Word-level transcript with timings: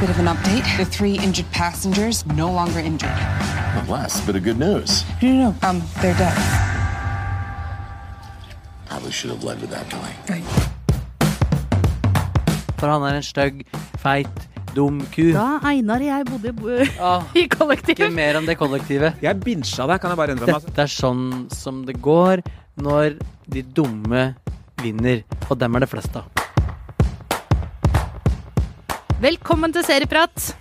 Bit 0.00 0.10
of 0.10 0.18
an 0.20 0.26
update. 0.26 0.62
The 0.78 0.84
three 0.84 1.18
injured 1.18 1.50
passengers 1.50 2.24
no 2.26 2.52
longer 2.52 2.78
injured. 2.78 3.10
The 3.74 3.90
last 3.90 4.24
bit 4.26 4.36
of 4.36 4.44
good 4.44 4.58
news. 4.58 5.02
No, 5.20 5.28
no, 5.32 5.50
no. 5.50 5.68
Um, 5.68 5.82
they're 6.00 6.14
dead. 6.14 6.36
Probably 8.86 9.10
should 9.10 9.30
have 9.34 9.42
led 9.42 9.60
with 9.60 9.70
that, 9.70 9.90
Kelly. 9.90 10.14
Right. 10.30 10.44
For 12.78 12.86
han 12.86 13.02
er 13.10 13.18
en 13.18 13.26
stygg, 13.26 13.64
feit, 13.98 14.46
dum 14.76 15.00
ku. 15.10 15.32
Da 15.34 15.58
Einar 15.66 15.98
og 15.98 16.06
jeg 16.06 16.26
bodde 16.30 16.54
i- 16.84 16.90
ah, 17.02 17.24
i 17.34 17.48
ikke 17.48 18.10
mer 18.14 18.38
om 18.38 18.46
det 18.46 18.56
kollektivet. 18.56 19.18
Jeg 19.22 19.40
binsja 19.42 19.88
deg, 19.90 19.98
kan 20.00 20.14
jeg 20.14 20.20
bare 20.22 20.36
innrømme. 20.36 20.60
Dette 20.62 20.86
er 20.86 20.94
sånn 20.94 21.48
som 21.50 21.82
det 21.90 21.98
går 22.00 22.44
når 22.78 23.18
de 23.50 23.62
dumme 23.74 24.28
vinner, 24.78 25.24
og 25.50 25.58
dem 25.58 25.74
er 25.74 25.80
det 25.80 25.90
flest 25.90 26.14
av. 26.22 26.37
Velkommen 29.18 29.72
til 29.74 29.82
Serieprat. 29.82 30.52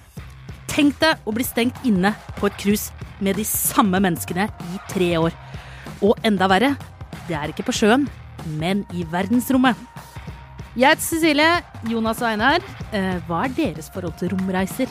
Tenk 0.66 0.96
deg 0.98 1.28
å 1.30 1.32
bli 1.36 1.44
stengt 1.46 1.78
inne 1.86 2.10
på 2.40 2.48
et 2.50 2.56
cruise 2.58 3.06
med 3.22 3.38
de 3.38 3.44
samme 3.46 4.00
menneskene 4.02 4.48
i 4.50 4.80
tre 4.90 5.12
år. 5.20 5.36
Og 6.02 6.18
enda 6.26 6.48
verre, 6.50 6.72
det 7.28 7.36
er 7.38 7.54
ikke 7.54 7.68
på 7.68 7.76
sjøen, 7.78 8.08
men 8.58 8.82
i 8.98 9.06
verdensrommet. 9.12 9.78
Jeg 10.74 10.90
heter 10.90 11.06
Cecilie, 11.06 11.52
Jonas 11.86 12.24
og 12.26 12.32
Einar. 12.32 12.66
Eh, 12.98 13.22
hva 13.30 13.44
er 13.46 13.54
deres 13.60 13.92
forhold 13.94 14.18
til 14.18 14.34
romreiser? 14.34 14.90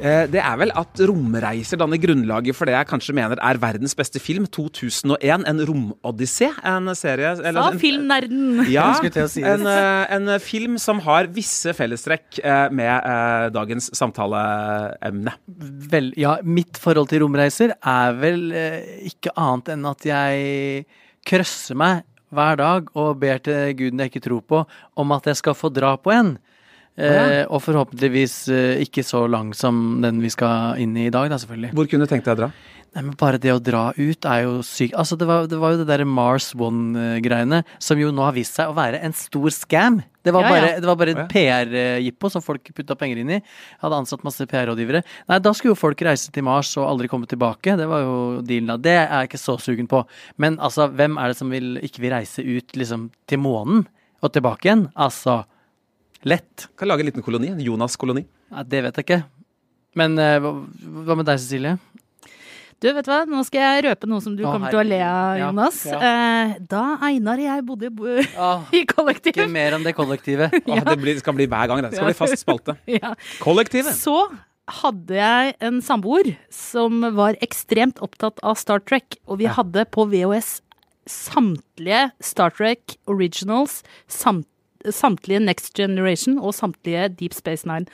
Eh, 0.00 0.26
Det 0.30 0.40
er 0.40 0.56
vel 0.60 0.72
at 0.78 1.02
romreiser 1.08 1.80
danner 1.80 2.00
grunnlaget 2.00 2.56
for 2.56 2.68
det 2.68 2.74
jeg 2.76 2.88
kanskje 2.90 3.14
mener 3.16 3.40
er 3.42 3.60
verdens 3.60 3.94
beste 3.98 4.20
film, 4.22 4.46
2001. 4.46 5.44
En 5.48 5.62
romodyssé. 5.68 6.50
En 6.64 6.92
serie 6.96 7.34
eller 7.42 7.72
Sa 7.72 7.78
filmnerden. 7.78 8.62
Ja, 8.72 8.88
en, 9.02 9.66
eh, 9.66 10.06
en 10.16 10.38
film 10.40 10.78
som 10.78 11.00
har 11.00 11.26
visse 11.26 11.74
fellestrekk 11.76 12.40
eh, 12.42 12.68
med 12.70 13.52
dagens 13.52 13.90
samtaleemne. 13.96 15.34
Vel, 15.92 16.12
ja, 16.16 16.38
mitt 16.42 16.78
forhold 16.80 17.08
til 17.08 17.22
romreiser 17.24 17.74
er 17.76 18.16
vel 18.18 18.52
ikke 19.06 19.34
annet 19.36 19.74
enn 19.74 19.86
at 19.90 20.06
jeg 20.06 20.86
krøsser 21.28 21.78
meg 21.78 22.02
hver 22.32 22.56
dag 22.56 22.88
og 22.96 23.18
ber 23.20 23.38
til 23.44 23.74
guden 23.76 24.00
jeg 24.00 24.12
ikke 24.12 24.24
tror 24.24 24.40
på, 24.48 24.62
om 24.96 25.12
at 25.12 25.28
jeg 25.28 25.36
skal 25.36 25.54
få 25.54 25.68
dra 25.72 25.96
på 26.00 26.12
en. 26.14 26.38
Eh, 26.98 27.46
og 27.48 27.62
forhåpentligvis 27.64 28.34
eh, 28.52 28.82
ikke 28.84 29.00
så 29.06 29.24
lang 29.30 29.54
som 29.56 30.02
den 30.04 30.20
vi 30.20 30.28
skal 30.32 30.76
inn 30.82 30.92
i 31.00 31.06
i 31.08 31.14
dag, 31.14 31.30
da, 31.32 31.38
selvfølgelig. 31.40 31.72
Hvor 31.78 31.88
kunne 31.88 32.04
du 32.04 32.10
tenkt 32.12 32.26
deg 32.28 32.36
å 32.36 32.40
dra? 32.44 32.50
Nei, 32.92 33.00
men 33.06 33.14
bare 33.16 33.38
det 33.40 33.48
å 33.54 33.60
dra 33.64 33.86
ut 33.96 34.26
er 34.28 34.42
jo 34.44 34.58
sykt. 34.68 34.92
Altså, 35.00 35.16
det 35.16 35.24
var, 35.24 35.46
det 35.48 35.56
var 35.56 35.72
jo 35.72 35.78
det 35.80 35.86
derre 35.88 36.04
Mars 36.04 36.50
One-greiene, 36.52 37.62
som 37.80 37.96
jo 37.96 38.10
nå 38.12 38.20
har 38.26 38.34
vist 38.36 38.58
seg 38.58 38.68
å 38.68 38.74
være 38.76 39.00
en 39.00 39.14
stor 39.16 39.48
scam. 39.56 40.02
Det 40.22 40.34
var 40.36 40.44
Ja, 40.44 40.50
ja. 40.50 40.52
bare, 40.60 40.74
det 40.82 40.90
var 40.90 40.98
bare 41.00 41.14
Ja. 41.16 41.24
PR-jippo 41.32 42.30
som 42.30 42.44
folk 42.44 42.68
putta 42.76 42.94
penger 43.00 43.22
inn 43.22 43.30
i. 43.38 43.42
Hadde 43.80 43.96
ansatt 44.02 44.22
masse 44.28 44.44
PR-rådgivere. 44.44 45.00
Nei, 45.32 45.38
da 45.40 45.52
skulle 45.56 45.72
jo 45.72 45.80
folk 45.80 46.04
reise 46.04 46.28
til 46.30 46.44
Mars 46.44 46.76
og 46.76 46.84
aldri 46.90 47.08
komme 47.08 47.26
tilbake. 47.26 47.78
Det 47.80 47.88
var 47.88 48.04
jo 48.04 48.42
dealen 48.44 48.74
da. 48.74 48.76
Det 48.76 48.92
er 48.98 49.08
jeg 49.22 49.30
ikke 49.32 49.40
så 49.40 49.56
sugen 49.58 49.88
på. 49.88 50.04
Men 50.36 50.58
altså, 50.60 50.90
hvem 50.92 51.16
er 51.16 51.32
det 51.32 51.40
som 51.40 51.48
vil, 51.48 51.78
ikke 51.80 52.04
vil 52.04 52.12
reise 52.12 52.44
ut 52.44 52.76
liksom 52.76 53.08
til 53.26 53.38
månen 53.40 53.86
og 54.22 54.32
tilbake 54.36 54.68
igjen? 54.68 54.90
Altså, 54.94 55.46
lett. 56.28 56.68
Kan 56.78 56.88
lage 56.90 57.04
en 57.04 57.10
liten 57.10 57.24
koloni. 57.24 57.48
En 57.52 57.60
Jonas-koloni. 57.62 58.24
Ja, 58.52 58.62
det 58.64 58.82
vet 58.86 59.00
jeg 59.00 59.06
ikke. 59.08 59.22
Men 59.98 60.14
eh, 60.20 60.38
hva, 60.40 60.52
hva 61.08 61.16
med 61.18 61.26
deg, 61.28 61.40
Cecilie? 61.42 61.76
Du, 62.82 62.88
vet 62.90 63.06
du 63.06 63.10
hva? 63.12 63.20
Nå 63.30 63.42
skal 63.46 63.60
jeg 63.62 63.82
røpe 63.86 64.08
noe 64.10 64.22
som 64.24 64.34
du 64.34 64.40
Å, 64.42 64.50
kommer 64.56 64.72
til 64.72 64.80
å 64.80 64.86
le 64.86 64.98
av, 65.06 65.36
Ja, 65.38 65.44
Jonas. 65.46 65.82
ja. 65.86 65.98
Eh, 66.02 66.54
da 66.66 66.84
Einar 67.06 67.38
og 67.38 67.44
jeg 67.46 67.66
bodde 67.68 67.90
i- 68.74 68.86
kollektiv 68.94 69.36
ikke 69.36 69.46
mer 69.52 69.76
enn 69.76 69.84
det 69.86 69.92
kollektivet. 69.94 70.56
Åh, 70.66 70.80
det 70.88 70.96
blir, 70.98 71.20
skal 71.22 71.36
bli 71.38 71.46
hver 71.46 71.70
gang. 71.70 71.84
Det 71.84 71.92
skal 71.94 72.10
bli 72.10 72.16
fast 72.18 72.42
spalte. 72.42 72.74
ja. 72.98 73.12
Kollektivet. 73.44 73.94
så 73.94 74.16
hadde 74.82 75.14
jeg 75.18 75.54
en 75.62 75.78
samboer 75.84 76.32
som 76.54 77.02
var 77.14 77.38
ekstremt 77.44 77.98
opptatt 78.02 78.38
av 78.46 78.58
Star 78.58 78.82
Trek, 78.82 79.18
og 79.26 79.38
vi 79.42 79.50
hadde 79.50 79.84
på 79.92 80.06
VHS 80.10 80.60
samtlige 81.10 82.10
Star 82.22 82.50
Trek 82.54 82.96
Originals, 83.10 83.80
samt, 84.10 84.46
samtlige 84.90 85.40
Next 85.40 85.74
Generation 85.78 86.38
og 86.38 86.54
samtlige 86.56 87.08
Deep 87.18 87.34
Space 87.36 87.68
Nine. 87.68 87.86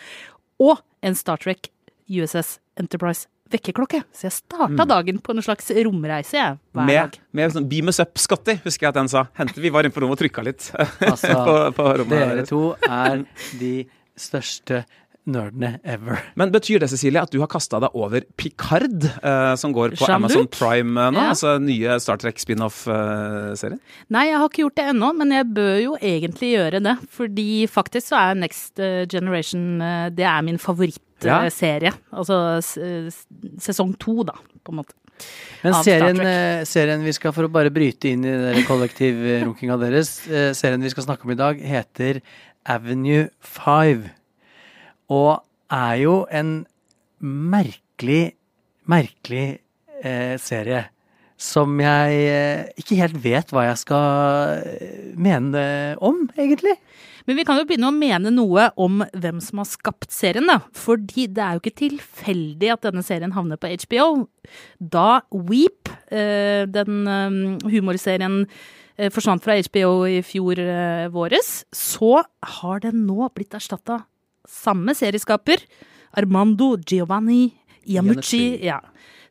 Og 0.63 0.81
en 1.03 1.15
Star 1.19 1.37
Trek 1.43 1.69
USS 2.09 2.59
Enterprise 2.81 3.29
vekkerklokke. 3.53 4.03
Så 4.13 4.27
jeg 4.29 4.35
starta 4.37 4.85
dagen 4.89 5.21
på 5.25 5.33
en 5.33 5.43
slags 5.45 5.71
romreise, 5.73 6.37
jeg, 6.37 6.59
hver 6.77 6.89
Med, 6.89 6.99
dag. 6.99 7.19
med 7.33 7.55
sånn 7.55 7.69
Beam 7.71 7.89
us 7.93 8.01
up, 8.03 8.19
Scotty, 8.21 8.59
husker 8.65 8.87
jeg 8.89 8.93
at 8.93 8.99
den 9.01 9.09
sa. 9.13 9.27
Hente, 9.39 9.61
vi 9.63 9.73
var 9.73 9.87
inne 9.87 9.95
på 9.95 10.03
rommet 10.05 10.19
og 10.19 10.23
trykka 10.25 10.45
litt 10.45 10.69
Altså, 11.11 11.33
på, 11.33 11.55
på 11.79 11.87
rommet. 12.03 12.35
Dere 12.35 12.45
to 12.49 12.63
er 12.85 13.23
de 13.61 13.73
største 14.19 14.83
nerdene 15.29 15.75
ever. 15.85 16.19
Men 16.41 16.51
betyr 16.55 16.81
det, 16.83 16.89
Cecilie, 16.91 17.21
at 17.23 17.31
du 17.35 17.39
har 17.43 17.51
kasta 17.53 17.79
deg 17.85 17.95
over 17.99 18.25
Picard, 18.41 19.05
eh, 19.23 19.55
som 19.61 19.73
går 19.77 19.95
på 19.97 20.07
Jean-Luc? 20.09 20.17
Amazon 20.17 20.49
Prime 20.55 20.97
eh, 21.05 21.11
nå? 21.15 21.21
Ja. 21.23 21.33
Altså 21.35 21.55
nye 21.63 21.99
Star 22.03 22.17
Trek 22.23 22.41
spin-off-serien? 22.43 23.81
Nei, 24.15 24.27
jeg 24.31 24.39
har 24.41 24.49
ikke 24.51 24.65
gjort 24.65 24.79
det 24.81 24.87
ennå, 24.95 25.11
men 25.19 25.35
jeg 25.37 25.49
bør 25.57 25.75
jo 25.83 25.97
egentlig 26.01 26.53
gjøre 26.57 26.83
det. 26.85 26.97
Fordi 27.15 27.49
faktisk 27.71 28.11
så 28.13 28.21
er 28.31 28.41
Next 28.45 28.81
eh, 28.83 29.05
Generation 29.11 29.67
eh, 29.83 30.09
Det 30.15 30.25
er 30.29 30.43
min 30.47 30.59
Ja. 30.59 30.65
favorittserie. 30.69 31.93
Altså 32.15 32.37
s- 32.63 32.79
s- 32.79 33.27
sesong 33.59 33.97
to, 33.99 34.23
da, 34.25 34.33
på 34.65 34.71
en 34.73 34.77
måte. 34.83 34.95
Men 35.65 35.75
serien, 35.83 36.21
eh, 36.23 36.61
serien 36.65 37.03
vi 37.03 37.11
skal, 37.13 37.33
for 37.35 37.43
å 37.49 37.51
bare 37.51 37.73
bryte 37.75 38.07
inn 38.13 38.23
i 38.25 38.31
den 38.31 38.63
kollektivrunkinga 38.69 39.75
deres, 39.81 40.13
eh, 40.31 40.53
serien 40.55 40.81
vi 40.81 40.93
skal 40.93 41.03
snakke 41.09 41.27
om 41.27 41.33
i 41.35 41.39
dag, 41.41 41.59
heter 41.59 42.21
Avenue 42.65 43.29
5. 43.43 44.05
Og 45.09 45.41
er 45.73 45.95
jo 46.03 46.21
en 46.31 46.63
merkelig, 47.21 48.35
merkelig 48.89 49.59
eh, 50.03 50.37
serie. 50.41 50.87
Som 51.39 51.77
jeg 51.79 52.23
eh, 52.27 52.65
ikke 52.83 52.99
helt 52.99 53.21
vet 53.23 53.53
hva 53.55 53.69
jeg 53.69 53.83
skal 53.85 54.65
eh, 54.67 55.13
mene 55.15 55.63
om, 56.05 56.25
egentlig. 56.35 56.75
Men 57.29 57.37
vi 57.39 57.45
kan 57.47 57.61
jo 57.61 57.67
begynne 57.69 57.91
å 57.91 57.95
mene 57.95 58.33
noe 58.33 58.71
om 58.81 59.05
hvem 59.13 59.39
som 59.45 59.61
har 59.61 59.69
skapt 59.69 60.11
serien, 60.15 60.49
da. 60.49 60.59
Fordi 60.75 61.29
det 61.31 61.45
er 61.45 61.55
jo 61.55 61.63
ikke 61.63 61.79
tilfeldig 61.85 62.73
at 62.75 62.89
denne 62.89 63.05
serien 63.07 63.37
havner 63.37 63.61
på 63.61 63.71
HBO. 63.85 64.27
Da 64.81 65.21
Weep, 65.31 65.93
eh, 66.11 66.65
den 66.67 67.61
humorserien, 67.69 68.45
forsvant 69.15 69.45
fra 69.45 69.55
HBO 69.63 70.09
i 70.11 70.17
fjor 70.27 70.59
våres, 71.15 71.61
så 71.71 72.25
har 72.59 72.81
den 72.83 73.05
nå 73.07 73.29
blitt 73.31 73.55
erstatta 73.55 74.01
samme 74.49 74.95
serieskaper. 74.97 75.63
Armando 76.17 76.77
Giovanni 76.81 77.53
Iamucci. 77.89 78.59
Ja. 78.65 78.81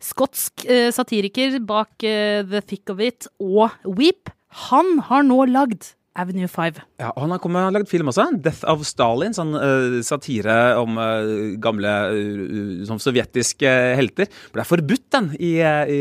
Skotsk 0.04 0.66
eh, 0.70 0.92
satiriker 0.94 1.60
bak 1.66 2.06
eh, 2.06 2.44
The 2.46 2.62
Thick 2.62 2.94
of 2.94 3.02
It 3.02 3.30
og 3.42 3.74
Weep. 3.98 4.30
Han 4.70 5.00
har 5.10 5.26
nå 5.26 5.44
lagd 5.50 5.94
Avenue 6.18 6.50
5. 6.50 6.80
Ja, 7.02 7.12
han 7.16 7.32
har, 7.34 7.40
kommet, 7.42 7.62
han 7.62 7.70
har 7.70 7.76
lagd 7.78 7.90
film 7.92 8.10
også. 8.12 8.26
'Death 8.42 8.66
of 8.70 8.84
Stalin'. 8.88 9.36
Sånn 9.38 9.54
uh, 9.54 10.00
satire 10.06 10.56
om 10.82 10.98
uh, 10.98 11.56
gamle 11.62 11.94
uh, 12.12 12.84
sånn 12.90 13.02
sovjetiske 13.02 13.74
helter. 14.00 14.32
Ble 14.56 14.66
forbudt, 14.68 15.06
den, 15.14 15.30
i, 15.40 15.54
i 15.62 16.00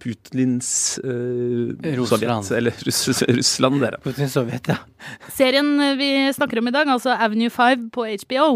Putins 0.00 0.70
uh, 1.04 1.74
Russland. 1.98 2.46
Sovjet, 2.46 2.52
eller 2.60 2.84
Russ, 2.86 3.02
Russland, 3.28 3.82
dere. 3.84 4.00
Putins 4.04 4.36
Sovjet, 4.38 4.72
ja. 4.72 4.78
Serien 5.34 5.74
vi 5.98 6.12
snakker 6.32 6.62
om 6.62 6.70
i 6.70 6.74
dag, 6.74 6.88
altså 6.92 7.16
Avenue 7.18 7.52
5 7.52 7.90
på 7.94 8.06
HBO, 8.24 8.48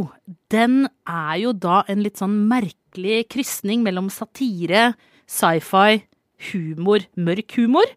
den 0.54 0.86
er 1.10 1.34
jo 1.42 1.53
da 1.53 1.82
en 1.91 2.03
litt 2.04 2.22
sånn 2.22 2.38
merkelig 2.50 3.26
krysning 3.34 3.82
mellom 3.86 4.08
satire, 4.12 4.92
sci-fi, 5.26 6.04
humor, 6.53 7.04
mørk 7.18 7.58
humor. 7.58 7.91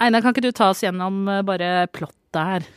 Einar, 0.00 0.22
kan 0.22 0.34
ikke 0.34 0.48
du 0.48 0.52
ta 0.56 0.70
oss 0.74 0.84
gjennom 0.84 1.26
eh, 1.28 1.42
bare 1.46 1.74
plottet 1.94 2.40
her? 2.40 2.70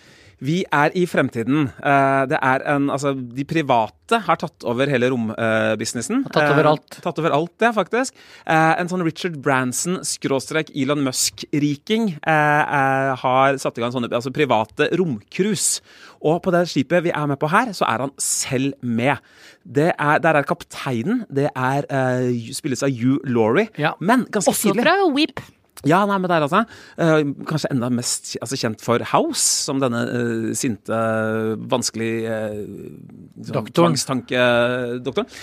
Vi 0.43 0.57
er 0.75 0.91
i 0.99 1.05
fremtiden. 1.07 1.69
Eh, 1.79 2.23
det 2.27 2.39
er 2.43 2.63
en, 2.73 2.89
altså, 2.91 3.13
de 3.15 3.45
private 3.47 4.19
har 4.25 4.39
tatt 4.41 4.65
over 4.67 4.89
hele 4.91 5.07
rombusinessen. 5.13 6.25
Tatt 6.33 6.51
over 6.51 6.67
alt. 6.73 6.97
tatt 7.05 7.21
over 7.21 7.35
alt, 7.37 7.53
ja, 7.63 7.71
faktisk. 7.75 8.17
Eh, 8.43 8.73
en 8.81 8.91
sånn 8.91 9.05
Richard 9.07 9.37
Branson, 9.43 10.01
skråstrek 10.07 10.73
Elon 10.75 11.05
Musk-riking, 11.05 12.09
eh, 12.19 12.33
eh, 12.33 13.13
har 13.23 13.61
satt 13.61 13.79
i 13.79 13.85
gang 13.85 13.95
sånne 13.95 14.11
altså, 14.11 14.33
private 14.35 14.91
romcruise. 14.99 15.79
Og 16.23 16.41
på 16.43 16.51
det 16.55 16.65
skipet 16.71 17.07
vi 17.07 17.15
er 17.15 17.31
med 17.31 17.39
på 17.39 17.51
her, 17.51 17.71
så 17.75 17.87
er 17.87 18.05
han 18.07 18.13
selv 18.21 18.75
med. 18.83 19.23
Det 19.63 19.93
er, 19.95 20.19
der 20.23 20.41
er 20.41 20.47
kapteinen. 20.47 21.23
Det 21.31 21.49
er 21.55 21.87
eh, 21.87 22.51
spilles 22.55 22.83
av 22.83 22.91
Hugh 22.91 23.23
Laurie. 23.23 23.71
Ja. 23.79 23.95
Men 24.03 24.27
ganske 24.27 24.51
Også 24.51 24.73
tidlig 24.73 24.89
fra 24.89 24.99
Weep. 25.15 25.39
Ja, 25.83 26.03
nei, 26.07 26.17
men 26.21 26.29
der 26.31 26.45
altså. 26.45 26.63
Eh, 27.01 27.23
kanskje 27.49 27.71
enda 27.73 27.89
mest 27.91 28.35
altså, 28.39 28.59
kjent 28.59 28.83
for 28.83 29.03
House, 29.11 29.43
som 29.65 29.81
denne 29.83 30.03
uh, 30.07 30.51
sinte, 30.55 30.99
vanskelig 31.71 32.11
uh, 32.27 32.59
Doktoren. 33.49 33.73
Tvangstankedoktoren. 33.97 35.33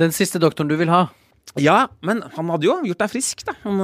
Den 0.00 0.16
siste 0.16 0.42
doktoren 0.42 0.72
du 0.72 0.74
vil 0.80 0.90
ha. 0.90 1.06
Ja, 1.60 1.84
men 2.02 2.24
han 2.34 2.48
hadde 2.50 2.66
jo 2.66 2.74
gjort 2.88 3.04
deg 3.04 3.12
frisk, 3.12 3.44
da. 3.46 3.54
Han, 3.62 3.78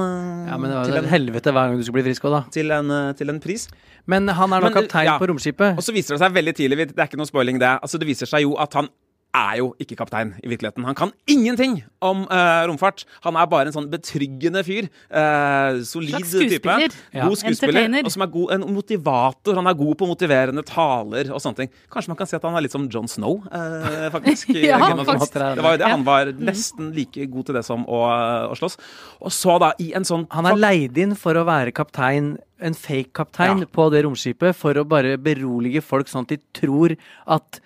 Ja, 0.49 0.57
men 0.57 0.71
det 0.71 0.79
var 0.79 0.89
til, 0.89 0.97
en, 0.99 1.11
helvete 1.13 1.53
hver 1.53 1.69
gang 1.69 1.79
du 1.79 1.85
skulle 1.85 2.01
bli 2.01 2.09
frisk 2.09 2.25
òg, 2.27 2.33
da. 2.33 2.41
til, 2.51 2.73
en, 2.75 2.91
til 3.15 3.31
en 3.31 3.39
pris. 3.43 3.69
Men 4.09 4.27
han 4.27 4.57
er 4.57 4.65
Men, 4.65 4.75
kaptein 4.75 5.07
ja. 5.07 5.15
på 5.21 5.29
romskipet. 5.31 5.77
Og 5.79 5.85
så 5.85 5.95
viser 5.95 6.17
det 6.17 6.23
seg 6.25 6.35
veldig 6.35 6.55
tidlig, 6.57 6.89
det 6.89 6.97
er 6.97 7.07
ikke 7.07 7.21
noe 7.21 7.29
spoiling 7.29 7.61
det, 7.61 7.71
altså 7.77 8.01
det 8.01 8.09
viser 8.09 8.27
seg 8.27 8.43
jo 8.49 8.57
at 8.59 8.75
han 8.79 8.91
er 9.31 9.57
jo 9.61 9.71
ikke 9.79 9.95
kaptein 9.99 10.33
i 10.43 10.49
virkeligheten. 10.51 10.83
Han 10.87 10.97
kan 10.97 11.11
ingenting 11.29 11.77
om 12.03 12.25
uh, 12.27 12.63
romfart. 12.67 13.05
Han 13.23 13.37
er 13.39 13.47
bare 13.51 13.69
en 13.69 13.75
sånn 13.75 13.87
betryggende 13.91 14.63
fyr. 14.67 14.89
Uh, 15.07 15.79
solid 15.87 16.17
Slags 16.17 16.33
type. 16.35 16.75
Ja. 17.15 17.27
God 17.29 17.39
skuespiller. 17.39 17.87
Og 18.03 18.11
som 18.13 18.25
er 18.25 18.31
god, 18.33 18.53
en 18.57 18.65
motivator. 18.75 19.55
Han 19.59 19.71
er 19.71 19.77
god 19.79 19.95
på 20.01 20.09
motiverende 20.09 20.65
taler 20.67 21.31
og 21.31 21.39
sånne 21.43 21.63
ting. 21.63 21.73
Kanskje 21.93 22.13
man 22.13 22.19
kan 22.19 22.29
si 22.29 22.37
at 22.37 22.47
han 22.47 22.59
er 22.59 22.65
litt 22.67 22.75
som 22.75 22.89
John 22.91 23.09
Snow, 23.11 23.41
uh, 23.47 24.09
faktisk. 24.13 24.51
Ja, 24.61 24.77
faktisk. 24.77 25.33
Det 25.35 25.63
var 25.63 25.73
jo 25.75 25.79
det. 25.81 25.89
Han 25.89 26.03
var 26.05 26.29
nesten 26.37 26.91
like 26.95 27.25
god 27.31 27.47
til 27.47 27.57
det 27.57 27.63
som 27.67 27.83
å, 27.89 28.03
å 28.51 28.55
slåss. 28.59 28.77
Og 29.23 29.33
så 29.35 29.57
da, 29.61 29.71
i 29.81 29.91
en 29.97 30.05
sånn 30.07 30.27
Han 30.31 30.47
er 30.47 30.59
leid 30.59 30.99
inn 31.01 31.15
for 31.19 31.37
å 31.39 31.45
være 31.47 31.73
kaptein, 31.75 32.35
en 32.61 32.77
fake 32.77 33.11
kaptein 33.17 33.63
Ja. 33.63 33.71
på 33.73 33.87
det 33.93 34.03
romskipet, 34.05 34.55
for 34.57 34.77
å 34.77 34.85
bare 34.87 35.17
berolige 35.21 35.81
folk 35.83 36.11
sånn 36.11 36.27
at 36.27 36.35
de 36.35 36.39
tror 36.55 36.95
at 37.25 37.61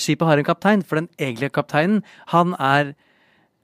skipet 0.00 0.28
har 0.28 0.40
en 0.40 0.46
kaptein. 0.48 0.84
For 0.86 1.00
den 1.00 1.10
egentlige 1.18 1.54
kapteinen, 1.58 2.00
han 2.34 2.54
er 2.58 2.94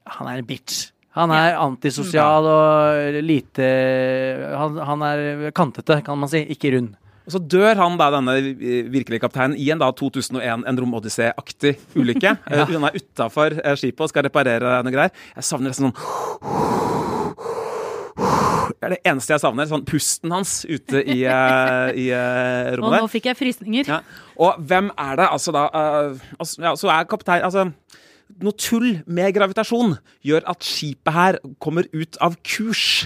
Han 0.05 0.29
er 0.29 0.43
en 0.43 0.45
bitch. 0.45 0.91
Han 1.17 1.31
er 1.33 1.55
antisosial 1.57 2.45
og 2.45 3.23
lite 3.25 3.65
han, 4.59 4.77
han 4.77 5.05
er 5.07 5.51
kantete, 5.57 6.03
kan 6.05 6.19
man 6.19 6.29
si. 6.29 6.43
Ikke 6.53 6.75
rund. 6.75 6.91
Og 7.25 7.33
så 7.33 7.41
dør 7.41 7.79
han 7.79 7.97
da, 7.97 8.11
denne 8.13 8.35
eh, 8.37 8.91
virkelige 8.93 9.23
kapteinen, 9.23 9.57
i 9.57 9.71
en 9.73 9.81
da 9.81 9.89
2001 9.97 10.67
en 10.69 10.81
romodyssé-aktig 10.85 11.79
ulykke. 11.97 12.35
ja. 12.59 12.67
Hun 12.69 12.85
er 12.85 12.99
utafor 12.99 13.57
skipet 13.81 14.05
og 14.05 14.13
skal 14.13 14.29
reparere 14.29 14.83
noe 14.85 14.93
greier. 14.93 15.15
Jeg 15.39 15.49
savner 15.49 15.73
nesten 15.73 15.95
sånn 15.95 17.24
er 18.83 18.95
det 18.95 19.01
eneste 19.07 19.35
jeg 19.35 19.43
savner. 19.43 19.69
Sånn 19.71 19.85
pusten 19.89 20.33
hans 20.35 20.57
ute 20.67 21.03
i, 21.03 21.21
eh, 21.35 21.89
i 22.01 22.09
eh, 22.15 22.73
Og 22.79 22.91
nå 22.95 23.05
fikk 23.13 23.31
jeg 23.31 23.39
frysninger. 23.39 23.91
Ja. 23.91 24.01
Og 24.41 24.59
hvem 24.67 24.91
er 24.95 25.21
det? 25.21 25.29
Altså 25.29 25.55
da 25.55 25.69
eh, 25.69 26.25
altså, 26.39 26.65
ja, 26.65 26.75
Så 26.79 26.91
er 26.93 27.07
kaptein 27.11 27.45
Altså 27.47 27.69
noe 28.41 28.57
tull 28.59 28.89
med 29.07 29.35
gravitasjon 29.37 29.99
gjør 30.25 30.47
at 30.51 30.65
skipet 30.67 31.15
her 31.15 31.39
kommer 31.63 31.87
ut 31.93 32.19
av 32.25 32.39
kurs. 32.43 33.05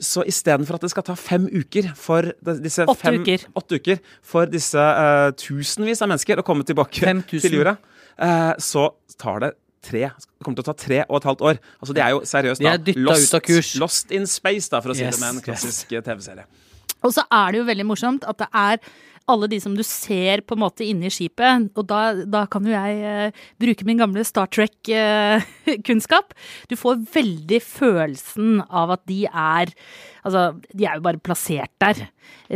Så 0.00 0.22
istedenfor 0.28 0.78
at 0.78 0.84
det 0.84 0.92
skal 0.92 1.04
ta 1.08 1.16
fem 1.18 1.48
uker 1.48 1.90
for 1.98 2.30
disse 2.62 2.86
Åtte 2.86 3.00
fem, 3.00 3.18
uker. 3.24 3.46
åtte 3.58 3.80
uker 3.80 3.98
for 4.24 4.48
disse 4.48 4.80
uh, 4.80 5.32
tusenvis 5.36 6.04
av 6.04 6.12
mennesker 6.12 6.40
å 6.40 6.44
komme 6.46 6.64
tilbake 6.68 7.02
5000. 7.02 7.42
til 7.42 7.58
jorda, 7.58 7.74
uh, 8.22 8.52
så 8.62 8.86
tar 9.20 9.42
det 9.44 9.50
tre 9.84 10.06
Det 10.10 10.44
kommer 10.44 10.60
til 10.60 10.64
å 10.64 10.70
ta 10.70 10.76
tre 10.76 11.02
og 11.06 11.20
et 11.20 11.28
halvt 11.30 11.44
år. 11.50 11.60
Altså 11.80 11.96
Det 11.96 12.04
er 12.04 12.14
jo 12.14 12.22
seriøst 12.28 12.62
De 12.62 12.68
da 12.68 12.74
er 12.78 13.04
lost, 13.04 13.28
ut 13.28 13.38
av 13.38 13.44
kurs. 13.46 13.74
lost 13.80 14.16
in 14.16 14.26
space, 14.26 14.68
da, 14.72 14.80
for 14.80 14.94
å 14.94 14.96
si 14.96 15.04
Yes, 15.04 15.18
det 15.18 15.24
med 15.24 15.38
en 15.38 15.44
klassisk 15.44 15.92
yes. 15.92 16.04
TV-serie. 16.06 16.48
Og 17.00 17.14
så 17.16 17.24
er 17.32 17.52
det 17.52 17.62
jo 17.62 17.68
veldig 17.68 17.86
morsomt 17.88 18.26
at 18.28 18.42
det 18.42 18.50
er 18.52 18.82
alle 19.30 19.48
de 19.50 19.60
som 19.62 19.74
du 19.76 19.82
ser 19.86 20.42
på 20.46 20.56
en 20.56 20.62
måte 20.64 20.86
inne 20.86 21.06
i 21.08 21.12
skipet, 21.12 21.70
og 21.78 21.86
da, 21.90 22.00
da 22.26 22.44
kan 22.50 22.66
jo 22.66 22.74
jeg 22.74 23.30
uh, 23.30 23.42
bruke 23.62 23.86
min 23.86 24.00
gamle 24.00 24.24
Star 24.26 24.50
Trek-kunnskap. 24.50 26.34
du 26.70 26.76
får 26.78 27.04
veldig 27.14 27.60
følelsen 27.62 28.64
av 28.66 28.96
at 28.96 29.04
de 29.10 29.22
er 29.30 29.74
Altså, 30.24 30.60
de 30.76 30.84
er 30.84 30.94
jo 30.98 31.00
bare 31.06 31.18
plassert 31.18 31.70
der. 31.80 32.08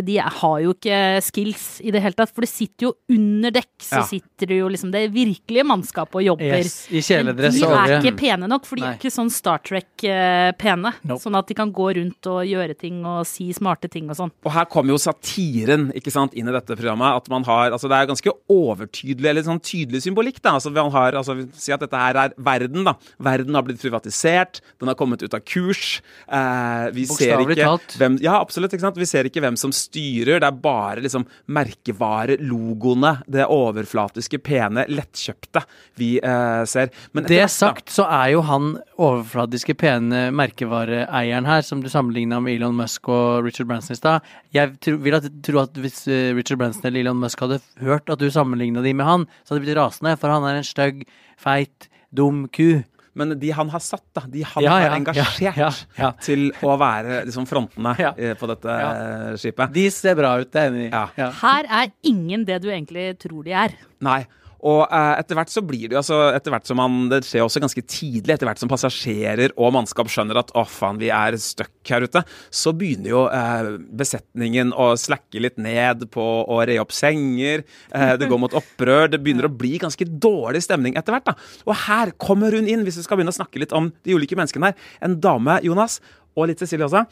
De 0.04 0.16
har 0.18 0.58
jo 0.62 0.72
ikke 0.74 1.22
skills 1.24 1.80
i 1.82 1.90
det 1.90 2.02
hele 2.02 2.14
tatt, 2.14 2.30
for 2.34 2.44
det 2.44 2.50
sitter 2.50 2.88
jo 2.88 2.92
under 3.10 3.50
dekk, 3.50 3.72
så 3.80 4.00
Ja. 4.00 4.02
sitter 4.04 4.46
det 4.46 4.58
jo 4.58 4.68
liksom 4.68 4.90
det 4.92 5.10
virkelige 5.12 5.64
mannskapet 5.64 6.14
og 6.20 6.22
jobber. 6.24 6.58
Yes, 6.60 6.88
I 6.92 7.00
kjeledress 7.00 7.62
og 7.62 7.70
de 7.70 7.92
er 7.94 8.02
ikke 8.02 8.16
pene 8.18 8.46
nok, 8.48 8.66
for 8.66 8.76
de 8.76 8.82
er 8.84 8.98
ikke 8.98 9.10
sånn 9.10 9.30
Star 9.30 9.58
Trek-pene. 9.58 10.92
Nope. 11.04 11.20
Sånn 11.22 11.36
at 11.38 11.46
de 11.48 11.54
kan 11.54 11.72
gå 11.74 11.88
rundt 11.96 12.26
og 12.30 12.44
gjøre 12.46 12.76
ting 12.78 13.00
og 13.08 13.24
si 13.28 13.48
smarte 13.56 13.88
ting 13.90 14.08
og 14.10 14.16
sånn. 14.18 14.32
Og 14.44 14.52
her 14.52 14.66
kommer 14.70 14.94
jo 14.94 14.98
satiren 15.00 15.88
ikke 15.96 16.12
sant, 16.12 16.34
inn 16.34 16.48
i 16.48 16.52
dette 16.54 16.76
programmet. 16.76 17.16
At 17.16 17.28
man 17.32 17.44
har, 17.44 17.70
altså 17.72 17.88
Det 17.88 17.96
er 17.98 18.06
ganske 18.10 18.32
overtydelig 18.50 19.26
eller 19.30 19.42
sånn 19.46 19.60
tydelig 19.60 20.02
symbolikk. 20.04 20.40
da, 20.42 20.52
altså 20.58 20.72
man 20.72 20.90
har, 20.90 21.12
altså 21.12 21.34
Si 21.54 21.72
at 21.72 21.80
dette 21.80 21.92
her 21.96 22.16
er 22.16 22.32
verden. 22.38 22.84
da. 22.84 22.94
Verden 23.20 23.54
har 23.54 23.62
blitt 23.62 23.80
privatisert, 23.80 24.60
den 24.80 24.88
har 24.88 24.94
kommet 24.94 25.22
ut 25.22 25.32
av 25.34 25.40
kurs. 25.40 26.00
Eh, 26.28 26.90
vi 26.90 27.04
ser 27.06 27.36
Bokstavelig 27.54 27.64
ikke 27.64 27.70
talt. 27.70 27.96
hvem 28.00 28.18
Ja, 28.24 28.38
absolutt. 28.40 28.74
Vi 28.98 29.08
ser 29.08 29.28
ikke 29.28 29.42
hvem 29.44 29.56
som 29.60 29.72
styrer. 29.74 30.40
Det 30.42 30.48
er 30.48 30.60
bare 30.64 31.04
liksom 31.04 31.26
merkevare, 31.46 32.38
logoene, 32.42 33.16
det 33.30 33.46
overflatiske, 33.50 34.40
pene, 34.44 34.86
lettkjøpte 34.90 35.64
vi 36.00 36.18
eh, 36.18 36.64
ser. 36.68 36.92
Men 37.12 37.28
Det 37.28 37.42
sagt, 37.52 37.90
så 37.92 38.06
er 38.10 38.34
jo 38.34 38.44
han 38.46 38.74
overfladiske, 38.98 39.76
pene 39.78 40.28
merkevareeieren 40.34 41.48
her, 41.48 41.64
som 41.66 41.82
du 41.82 41.90
sammenligna 41.92 42.40
med 42.42 42.58
Elon 42.58 42.76
Musk 42.78 43.08
og 43.12 43.44
Richard 43.46 43.68
Branson 43.70 43.94
i 43.94 44.00
stad. 44.00 44.34
Jeg 44.54 44.74
tro, 44.84 44.96
vil 45.02 45.18
at, 45.18 45.28
tro 45.44 45.62
at 45.64 45.78
hvis 45.80 46.04
eh, 46.08 46.32
Richard 46.36 46.60
Branson 46.60 46.88
eller 46.88 47.04
Elon 47.04 47.20
Musk 47.22 47.44
hadde 47.44 47.60
hørt 47.84 48.10
at 48.10 48.22
du 48.22 48.30
sammenligna 48.30 48.84
de 48.84 48.94
med 48.96 49.08
han, 49.08 49.28
så 49.42 49.54
hadde 49.54 49.64
de 49.64 49.68
blitt 49.68 49.80
rasende, 49.80 50.16
for 50.20 50.32
han 50.32 50.46
er 50.48 50.60
en 50.60 50.66
stygg, 50.66 51.04
feit, 51.40 51.88
dum 52.14 52.46
ku. 52.54 52.84
Men 53.14 53.38
de 53.38 53.50
han 53.54 53.68
har 53.70 53.78
satt, 53.80 54.02
da, 54.14 54.24
de 54.26 54.42
han 54.42 54.62
Ja, 54.64 54.72
har 54.78 54.96
engasjert 54.96 55.40
ja, 55.40 55.52
ja, 55.56 55.70
ja. 55.98 56.10
til 56.20 56.48
å 56.66 56.76
være 56.80 57.20
liksom 57.28 57.46
frontene 57.46 57.92
Ja. 57.98 58.12
eh, 58.18 58.34
på 58.34 58.46
dette 58.50 58.66
Ja. 58.66 59.36
skipet. 59.38 59.72
De 59.72 59.88
ser 59.90 60.14
bra 60.18 60.32
ut, 60.40 60.50
det 60.50 60.60
er 60.60 60.70
jeg 60.70 60.72
enig 60.72 60.88
i. 60.92 61.30
Her 61.40 61.64
er 61.82 61.92
ingen 62.02 62.44
det 62.44 62.60
du 62.62 62.68
egentlig 62.70 63.18
tror 63.22 63.44
de 63.44 63.52
er. 63.52 63.76
Nei. 64.00 64.24
Og 64.64 64.82
eh, 64.88 65.12
etter 65.20 65.36
hvert 65.38 65.52
så 65.52 65.62
blir 65.64 65.88
det 65.88 65.96
jo 65.96 66.00
altså 66.00 66.18
etter 66.32 66.54
hvert 66.54 66.68
som 66.68 66.78
man, 66.80 67.08
Det 67.12 67.20
skjer 67.26 67.44
også 67.44 67.62
ganske 67.62 67.84
tidlig, 67.84 68.34
etter 68.34 68.48
hvert 68.48 68.62
som 68.62 68.70
passasjerer 68.70 69.54
og 69.60 69.74
mannskap 69.76 70.08
skjønner 70.12 70.40
at 70.40 70.52
å 70.56 70.64
faen, 70.68 71.00
vi 71.00 71.10
er 71.12 71.36
stuck 71.40 71.72
her 71.90 72.06
ute, 72.06 72.24
så 72.54 72.72
begynner 72.76 73.12
jo 73.12 73.24
eh, 73.28 73.70
besetningen 74.00 74.72
å 74.72 74.92
slakke 75.00 75.42
litt 75.44 75.60
ned 75.60 76.06
på 76.14 76.24
å 76.24 76.60
re 76.64 76.78
opp 76.82 76.94
senger. 76.96 77.66
Eh, 77.92 78.14
det 78.20 78.30
går 78.30 78.40
mot 78.40 78.56
opprør. 78.56 79.10
Det 79.12 79.20
begynner 79.22 79.50
å 79.50 79.54
bli 79.54 79.76
ganske 79.82 80.08
dårlig 80.08 80.64
stemning 80.64 80.96
etter 80.98 81.16
hvert. 81.16 81.28
da. 81.28 81.36
Og 81.68 81.76
her 81.86 82.14
kommer 82.20 82.56
hun 82.56 82.68
inn, 82.70 82.86
hvis 82.86 83.00
vi 83.02 83.06
skal 83.06 83.20
begynne 83.20 83.34
å 83.34 83.40
snakke 83.40 83.60
litt 83.62 83.74
om 83.76 83.92
de 84.06 84.16
ulike 84.16 84.38
menneskene 84.38 84.72
her. 84.72 84.92
En 85.04 85.18
dame, 85.20 85.60
Jonas, 85.66 86.00
og 86.34 86.48
litt 86.50 86.62
Cecilie 86.62 86.88
også. 86.88 87.04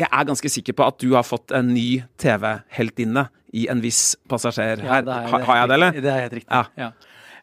Jeg 0.00 0.08
er 0.10 0.24
ganske 0.30 0.50
sikker 0.52 0.76
på 0.78 0.86
at 0.86 0.98
du 1.02 1.10
har 1.14 1.26
fått 1.26 1.52
en 1.56 1.70
ny 1.74 2.02
TV-heltinne 2.20 3.28
i 3.56 3.66
en 3.70 3.80
viss 3.82 4.16
passasjer 4.30 4.80
her. 4.84 5.02
er- 5.04 5.44
har 5.44 5.56
jeg 5.62 5.68
det, 5.68 5.74
eller? 5.74 5.92
Det 5.92 6.10
er 6.12 6.20
helt 6.26 6.36
riktig. 6.40 6.50
Ja. 6.50 6.64
Ja. 6.78 6.90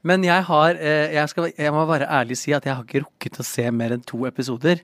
Men 0.07 0.23
jeg 0.23 0.43
har 0.45 0.77
eh, 0.77 1.11
jeg, 1.15 1.29
skal, 1.29 1.51
jeg 1.57 1.73
må 1.73 1.81
bare 1.89 2.05
ærlig 2.07 2.37
si 2.37 2.53
at 2.53 2.63
jeg 2.63 2.75
har 2.77 2.83
ikke 2.85 3.01
rukket 3.03 3.39
å 3.41 3.43
se 3.43 3.65
mer 3.71 3.91
enn 3.95 4.03
to 4.07 4.25
episoder. 4.29 4.79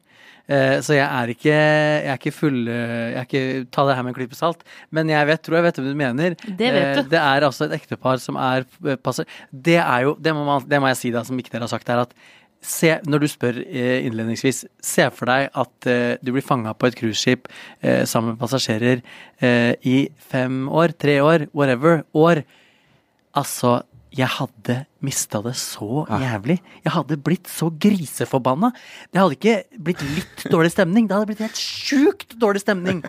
Eh, 0.49 0.81
så 0.83 0.97
jeg 0.97 1.05
er 1.05 1.29
ikke 1.31 1.53
Jeg 1.53 2.09
er 2.11 2.17
ikke 2.19 2.33
full 2.35 2.67
eh, 2.67 3.13
Jeg 3.13 3.19
er 3.21 3.27
ikke 3.29 3.43
Ta 3.71 3.85
det 3.87 3.93
her 3.95 4.03
med 4.03 4.11
en 4.11 4.17
klype 4.17 4.35
salt. 4.35 4.65
Men 4.91 5.07
jeg 5.07 5.29
vet, 5.29 5.41
tror 5.45 5.55
jeg 5.61 5.63
vet 5.69 5.79
hva 5.79 5.85
du 5.85 5.95
mener. 5.95 6.35
Det 6.43 6.71
vet 6.75 6.97
du. 6.97 7.09
det 7.13 7.21
er 7.21 7.45
altså 7.47 7.69
et 7.69 7.77
ektepar 7.79 8.19
som 8.19 8.35
er 8.35 8.65
passer 9.05 9.29
Det 9.53 9.77
er 9.79 10.01
jo 10.09 10.17
Det 10.19 10.33
må, 10.35 10.43
man, 10.49 10.65
det 10.67 10.81
må 10.83 10.87
jeg 10.91 10.97
si, 10.99 11.11
da, 11.15 11.23
som 11.23 11.39
ikke 11.39 11.53
dere 11.53 11.63
har 11.69 11.71
sagt, 11.77 11.87
er 11.93 12.03
at 12.03 12.11
Se, 12.63 12.89
når 13.03 13.23
du 13.23 13.27
spør 13.27 13.57
eh, 13.65 14.05
innledningsvis, 14.07 14.63
se 14.79 15.07
for 15.11 15.27
deg 15.27 15.49
at 15.51 15.87
eh, 15.91 16.15
du 16.23 16.31
blir 16.31 16.45
fanga 16.45 16.71
på 16.77 16.87
et 16.87 16.95
cruiseskip 16.95 17.49
eh, 17.83 18.03
sammen 18.07 18.33
med 18.33 18.41
passasjerer 18.41 19.03
i 19.83 19.97
fem 20.31 20.69
år, 20.71 20.93
tre 20.95 21.17
år, 21.19 21.49
whatever, 21.51 22.05
år. 22.15 22.45
Altså, 23.35 23.81
jeg 24.15 24.29
hadde 24.29 24.77
mista 25.03 25.41
det 25.43 25.55
så 25.59 26.05
jævlig. 26.07 26.59
Jeg 26.85 26.93
hadde 26.95 27.17
blitt 27.25 27.49
så 27.51 27.67
griseforbanna. 27.67 28.69
Det 29.11 29.19
hadde 29.19 29.35
ikke 29.35 29.81
blitt 29.83 30.03
litt 30.13 30.45
dårlig 30.53 30.71
stemning, 30.71 31.09
det 31.09 31.17
hadde 31.17 31.31
blitt 31.33 31.43
helt 31.43 31.59
sjukt 31.59 32.37
dårlig 32.39 32.63
stemning. 32.63 33.03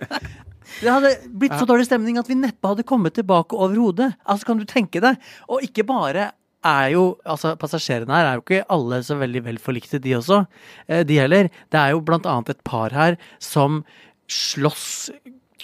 Det 0.80 0.90
hadde 0.90 1.12
blitt 1.30 1.54
så 1.54 1.66
dårlig 1.68 1.86
stemning 1.86 2.18
at 2.18 2.26
vi 2.30 2.38
neppe 2.40 2.72
hadde 2.72 2.86
kommet 2.88 3.14
tilbake 3.14 3.54
overhodet. 3.54 4.14
Altså, 4.24 4.48
kan 4.48 4.58
du 4.58 4.66
tenke 4.66 5.02
deg? 5.04 5.20
Og 5.46 5.62
ikke 5.62 5.86
bare 5.86 6.32
er 6.64 6.90
jo 6.94 7.04
Altså, 7.26 7.54
passasjerene 7.60 8.14
her 8.14 8.30
er 8.30 8.38
jo 8.38 8.44
ikke 8.44 8.64
alle 8.72 9.02
så 9.06 9.18
veldig 9.20 9.44
vel 9.46 9.60
forlikte, 9.62 10.00
de 10.02 10.16
også. 10.18 10.44
Eh, 10.88 11.04
De 11.04 11.20
heller. 11.20 11.50
Det 11.70 11.80
er 11.80 11.94
jo 11.94 12.02
blant 12.04 12.26
annet 12.26 12.54
et 12.54 12.64
par 12.64 12.90
her 12.96 13.16
som 13.38 13.84
slåss 14.30 15.10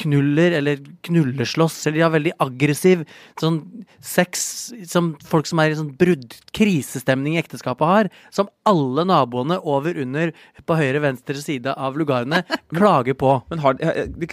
knuller, 0.00 0.54
eller 0.56 0.78
knulleslåss, 1.04 1.86
eller 1.86 1.98
de 1.98 2.04
har 2.06 2.12
veldig 2.14 2.32
aggressiv 2.40 3.02
sånn 3.40 3.58
sex 4.00 4.72
som 4.88 5.10
folk 5.28 5.48
som 5.50 5.60
er 5.60 5.74
i 5.74 5.76
sånn 5.76 5.90
brudd, 6.00 6.36
krisestemning 6.56 7.36
i 7.36 7.42
ekteskapet 7.42 7.90
har, 7.90 8.10
som 8.32 8.48
alle 8.68 9.04
naboene 9.08 9.58
over 9.60 9.98
under 10.00 10.32
på 10.64 10.78
høyre 10.78 11.02
venstre 11.04 11.36
side 11.42 11.74
av 11.76 11.98
lugarene 12.00 12.42
klager 12.78 13.18
på. 13.20 13.34
Men 13.52 13.64
har, 13.64 13.76
de, 13.80 14.06
de, 14.16 14.30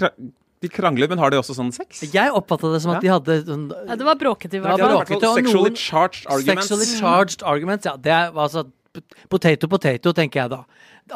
de 0.64 0.70
krangler, 0.74 1.10
men 1.12 1.20
har 1.22 1.30
de 1.34 1.38
også 1.38 1.54
sånn 1.58 1.70
sex? 1.76 2.02
Jeg 2.14 2.34
oppfatta 2.34 2.72
det 2.74 2.82
som 2.82 2.96
at 2.96 3.04
de 3.04 3.12
hadde 3.12 3.36
sånn 3.46 3.68
Ja, 3.76 3.98
det 4.00 4.08
var 4.08 4.18
bråkete 4.18 4.58
i 4.58 4.62
hvert 4.64 4.82
var 4.82 5.06
fall. 5.06 5.22
sexually 5.38 5.76
charged 5.76 6.26
arguments. 6.26 6.68
Sexually 6.68 6.90
charged 6.98 7.44
arguments, 7.46 7.86
ja. 7.86 7.94
Det 7.98 8.14
er 8.16 8.32
altså 8.34 8.66
potato 9.30 9.70
potato, 9.70 10.14
tenker 10.18 10.42
jeg 10.42 10.50
da. 10.56 10.64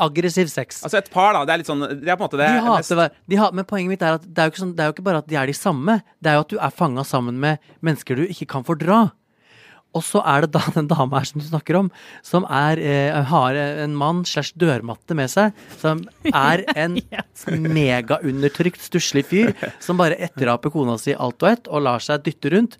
Aggressiv 0.01 0.47
sex. 0.47 0.83
Altså 0.85 0.99
et 1.01 1.09
par, 1.11 1.33
da. 1.33 1.41
Det 1.47 1.53
er 1.55 1.61
litt 1.63 1.67
sånn 1.71 1.81
Det 1.81 2.07
er 2.07 2.15
på 2.19 2.23
en 2.23 2.27
måte 2.29 2.39
det 2.39 2.47
De 2.47 2.61
hater 2.63 2.99
mest... 3.01 3.17
de 3.27 3.39
hater, 3.41 3.55
men 3.59 3.67
poenget 3.67 3.91
mitt 3.95 4.05
er 4.05 4.19
at 4.19 4.27
det 4.27 4.37
er, 4.37 4.45
jo 4.47 4.53
ikke 4.53 4.63
sånn, 4.63 4.75
det 4.77 4.83
er 4.85 4.91
jo 4.91 4.95
ikke 4.95 5.07
bare 5.09 5.23
at 5.23 5.27
de 5.31 5.39
er 5.41 5.49
de 5.51 5.55
samme, 5.57 5.97
det 6.21 6.31
er 6.31 6.37
jo 6.37 6.45
at 6.45 6.53
du 6.53 6.59
er 6.61 6.75
fanga 6.75 7.03
sammen 7.07 7.41
med 7.41 7.73
mennesker 7.81 8.15
du 8.21 8.23
ikke 8.27 8.47
kan 8.53 8.63
fordra. 8.67 9.01
Og 9.97 10.03
så 10.07 10.21
er 10.23 10.45
det 10.45 10.53
da 10.55 10.61
den 10.75 10.87
dama 10.91 11.19
her 11.19 11.27
som 11.27 11.41
du 11.41 11.47
snakker 11.47 11.77
om, 11.81 11.91
som 12.23 12.45
er, 12.47 12.79
eh, 12.79 13.17
har 13.31 13.57
en 13.59 13.95
mann 13.97 14.23
slash 14.27 14.55
dørmatte 14.55 15.17
med 15.17 15.31
seg, 15.31 15.51
som 15.81 16.05
er 16.31 16.63
en 16.83 16.97
megaundertrykt, 17.67 18.81
stusslig 18.81 19.25
fyr, 19.27 19.55
som 19.83 19.99
bare 19.99 20.19
etteraper 20.19 20.71
kona 20.73 20.97
si 21.01 21.15
alt 21.15 21.43
og 21.43 21.51
ett, 21.51 21.67
og 21.67 21.83
lar 21.89 22.03
seg 22.03 22.23
dytte 22.27 22.53
rundt. 22.55 22.79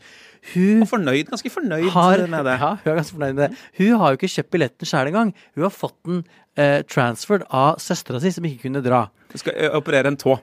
Hun 0.53 0.85
fornøyd, 0.89 1.29
ganske 1.29 1.51
fornøyd 1.53 1.89
har, 1.93 2.23
med 2.31 2.45
det. 2.49 2.55
Ja, 2.59 2.71
hun 2.81 2.91
er 2.91 2.97
ganske 2.97 3.15
fornøyd 3.17 3.35
med 3.37 3.43
det. 3.43 3.57
Hun 3.77 3.99
har 4.01 4.13
jo 4.13 4.17
ikke 4.19 4.31
kjøpt 4.35 4.51
billetten 4.55 4.89
sjøl 4.89 5.11
engang. 5.11 5.33
Hun 5.55 5.65
har 5.67 5.73
fått 5.75 5.97
den 6.09 6.23
eh, 6.57 6.79
transferred 6.89 7.45
av 7.53 7.77
søstera 7.83 8.21
si, 8.23 8.31
som 8.33 8.47
ikke 8.49 8.65
kunne 8.65 8.81
dra. 8.85 9.03
Du 9.31 9.37
skal 9.39 9.69
operere 9.77 10.09
en 10.11 10.17
tå. 10.19 10.39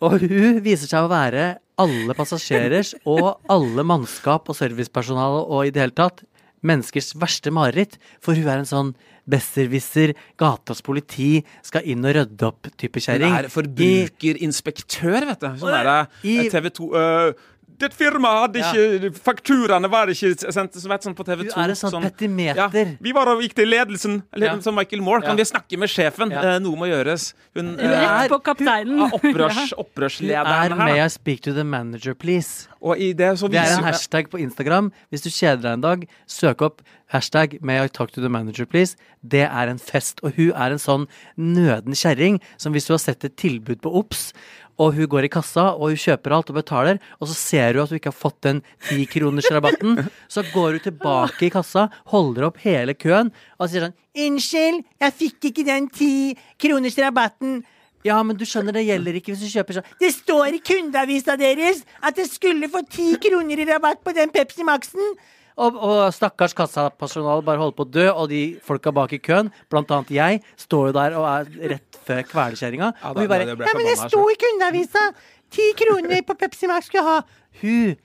Og 0.00 0.16
hun 0.24 0.62
viser 0.64 0.88
seg 0.90 1.04
å 1.04 1.12
være 1.12 1.50
alle 1.78 2.16
passasjerers 2.16 2.94
og 3.12 3.44
alle 3.52 3.84
mannskap 3.86 4.48
og 4.48 4.56
servicepersonale 4.58 5.44
og 5.44 5.66
i 5.68 5.74
det 5.74 5.84
hele 5.84 5.96
tatt 6.00 6.24
menneskers 6.66 7.12
verste 7.20 7.52
mareritt. 7.54 8.00
For 8.24 8.34
hun 8.34 8.48
er 8.48 8.62
en 8.64 8.66
sånn 8.68 8.94
besserwisser, 9.26 10.12
gatas 10.38 10.80
politi, 10.86 11.40
skal 11.66 11.84
inn 11.90 12.04
og 12.06 12.14
rydde 12.14 12.46
opp-type 12.46 13.00
Hun 13.00 13.04
kjerring. 13.04 13.34
er 13.36 13.48
forbrukerinspektør, 13.52 15.26
vet 15.32 15.40
du. 15.42 15.48
Sånn 15.60 15.74
derre 15.74 15.96
I- 16.22 16.48
TV 16.52 16.70
2 16.70 16.88
øh, 16.94 17.32
Det 17.78 17.92
firmaet 17.92 18.40
hadde 18.46 18.58
Ja. 18.62 18.72
ikke 18.72 19.10
Fakturaene 19.20 19.88
var 19.90 20.06
ikke 20.08 20.34
sendt 20.52 20.74
som 20.80 20.90
vet, 20.90 21.02
sånn 21.04 21.14
på 21.14 21.24
TV 21.26 21.44
2. 21.44 21.54
Hun 21.54 21.64
er 21.64 21.68
en 21.68 21.76
sånn 21.76 22.02
petimeter. 22.10 22.56
Ja, 22.56 22.68
vi 23.00 23.12
var 23.12 23.28
og 23.28 23.42
gikk 23.42 23.54
til 23.54 23.68
ledelsen. 23.68 24.22
ledelsen 24.34 24.56
Ja. 24.56 24.60
som 24.62 24.74
Michael 24.74 25.02
Moore. 25.02 25.20
Kan 25.22 25.36
Ja. 25.36 25.44
vi 25.44 25.44
snakke 25.44 25.78
med 25.78 25.88
sjefen? 25.88 26.30
Ja. 26.30 26.40
Eh, 26.56 26.58
noe 26.58 26.76
må 26.76 26.86
gjøres. 26.88 27.34
Hun 27.54 27.78
eh, 27.78 27.84
er- 27.84 28.22
Rett 28.22 28.30
på 28.30 28.42
kapteinen. 28.42 29.10
opprørs, 29.12 29.72
opprørslederen 29.82 30.46
er 30.46 30.68
her. 30.68 30.76
May. 30.76 31.00
I 31.04 31.08
speak 31.08 31.40
to 31.42 31.52
the 31.52 31.64
manager, 31.64 32.14
please? 32.14 32.68
Og 32.82 32.96
i 32.98 33.12
det 33.12 33.38
så 33.38 33.48
Det 33.50 33.56
er 33.60 33.78
en 33.78 33.84
hashtag 33.84 34.28
på 34.30 34.38
Instagram. 34.40 34.92
Hvis 35.12 35.22
du 35.22 35.28
kjeder 35.30 35.62
deg 35.62 35.72
en 35.72 35.80
dag, 35.80 36.08
søk 36.28 36.62
opp 36.62 36.82
hashtag 37.12 37.60
May 37.62 37.78
I 37.84 37.88
talk 37.88 38.10
to 38.12 38.20
the 38.20 38.28
manager, 38.28 38.64
please. 38.66 38.96
Det 39.26 39.42
er 39.50 39.68
en 39.68 39.78
fest. 39.78 40.20
Og 40.22 40.32
hun 40.36 40.52
er 40.52 40.70
en 40.72 40.78
sånn 40.78 41.06
nøden 41.38 41.94
kjerring 41.94 42.40
som 42.56 42.72
hvis 42.72 42.86
du 42.86 42.92
har 42.94 42.98
sett 42.98 43.24
et 43.24 43.36
tilbud 43.36 43.80
på 43.80 43.92
Ops, 43.94 44.32
og 44.76 44.96
hun 44.96 45.08
går 45.10 45.26
i 45.26 45.32
kassa 45.32 45.68
og 45.74 45.92
hun 45.92 46.00
kjøper 46.00 46.34
alt 46.36 46.50
og 46.52 46.58
betaler, 46.58 47.00
og 47.20 47.30
så 47.30 47.36
ser 47.36 47.76
hun 47.76 47.84
at 47.84 47.92
hun 47.92 48.00
ikke 48.00 48.12
har 48.12 48.18
fått 48.18 48.40
den 48.46 48.62
tikronersrabatten, 48.88 50.02
så 50.32 50.44
går 50.52 50.78
hun 50.78 50.84
tilbake 50.88 51.48
i 51.48 51.52
kassa, 51.52 51.88
holder 52.12 52.50
opp 52.50 52.60
hele 52.64 52.96
køen 52.96 53.32
og 53.58 53.70
sier 53.70 53.88
sånn 53.88 53.96
Unnskyld, 54.16 54.84
jeg 55.02 55.12
fikk 55.12 55.50
ikke 55.50 55.62
den 55.66 55.90
tikronersrabatten. 55.92 57.58
Ja, 58.06 58.16
men 58.24 58.38
du 58.38 58.46
skjønner, 58.48 58.72
det 58.72 58.86
gjelder 58.86 59.18
ikke 59.18 59.34
hvis 59.34 59.42
du 59.44 59.50
kjøper 59.50 59.76
sånn. 59.76 59.90
Det 60.00 60.08
står 60.14 60.56
i 60.56 60.62
kundeavisa 60.64 61.36
deres 61.36 61.82
at 62.00 62.16
jeg 62.16 62.30
skulle 62.30 62.70
få 62.72 62.80
ti 62.88 63.10
kroner 63.20 63.60
i 63.60 63.66
rabatt 63.68 64.00
på 64.06 64.14
den 64.16 64.32
Pepsi 64.32 64.64
Max-en. 64.64 65.16
Og, 65.56 65.76
og 65.80 66.00
stakkars 66.12 66.52
kassapersonalet 66.56 67.46
bare 67.46 67.60
holder 67.62 67.76
på 67.78 67.86
å 67.86 67.88
dø, 67.88 68.04
og 68.10 68.26
de 68.28 68.40
folka 68.64 68.92
bak 68.92 69.14
i 69.16 69.20
køen, 69.24 69.48
blant 69.72 69.92
annet 69.94 70.12
jeg, 70.12 70.42
står 70.60 70.90
jo 70.90 70.96
der 70.98 71.16
og 71.16 71.24
er 71.30 71.70
rett 71.76 71.98
før 72.04 72.20
kvelekjerringa. 72.28 72.90
Ja, 72.92 73.12
og 73.14 73.22
vi 73.22 73.30
bare 73.30 73.48
Ja, 73.48 73.56
men 73.56 73.88
det 73.88 73.96
sto 74.02 74.20
i 74.28 74.36
kundeavisa! 74.42 75.08
Ti 75.56 75.70
kroner 75.78 76.20
på 76.26 76.36
Pepsi 76.36 76.68
Max 76.68 76.90
skulle 76.90 77.06
ha! 77.06 77.16
Hun 77.62 77.96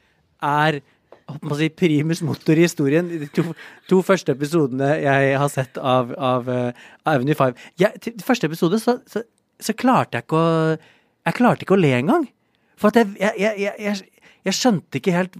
er 0.48 0.79
må 1.46 1.55
si, 1.55 1.70
primus 1.72 2.22
motor 2.25 2.60
i 2.60 2.65
historien. 2.65 3.08
De 3.08 3.27
to, 3.31 3.43
to 3.89 4.01
første 4.03 4.34
episodene 4.36 4.89
jeg 5.00 5.36
har 5.39 5.51
sett 5.51 5.79
av, 5.79 6.12
av 6.17 6.50
uh, 6.51 6.88
Avenue 7.08 7.38
5. 7.38 7.55
Jeg, 7.79 8.01
til 8.03 8.25
første 8.25 8.50
episode 8.51 8.79
så, 8.84 8.98
så, 9.08 9.24
så 9.62 9.75
klarte 9.77 10.20
jeg 10.20 10.27
ikke 10.27 10.41
å 10.41 10.50
Jeg 11.22 11.38
klarte 11.38 11.65
ikke 11.67 11.77
å 11.77 11.81
le 11.81 11.93
engang. 11.93 12.24
For 12.81 12.89
at 12.89 13.00
jeg, 13.00 13.13
jeg, 13.22 13.38
jeg, 13.38 13.60
jeg, 13.62 13.75
jeg, 13.86 14.31
jeg 14.50 14.58
skjønte 14.58 15.00
ikke 15.00 15.13
helt 15.15 15.38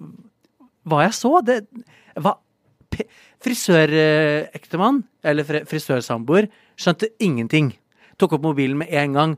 hva 0.88 1.04
jeg 1.06 1.14
så. 1.18 1.32
Det 1.46 1.60
var 2.22 2.40
Frisørektemann, 3.42 5.02
eller 5.26 5.46
fri- 5.48 5.64
frisørsamboer, 5.66 6.48
skjønte 6.80 7.08
ingenting. 7.24 7.72
Tok 8.22 8.36
opp 8.38 8.44
mobilen 8.46 8.78
med 8.82 8.92
en 8.94 9.16
gang. 9.18 9.36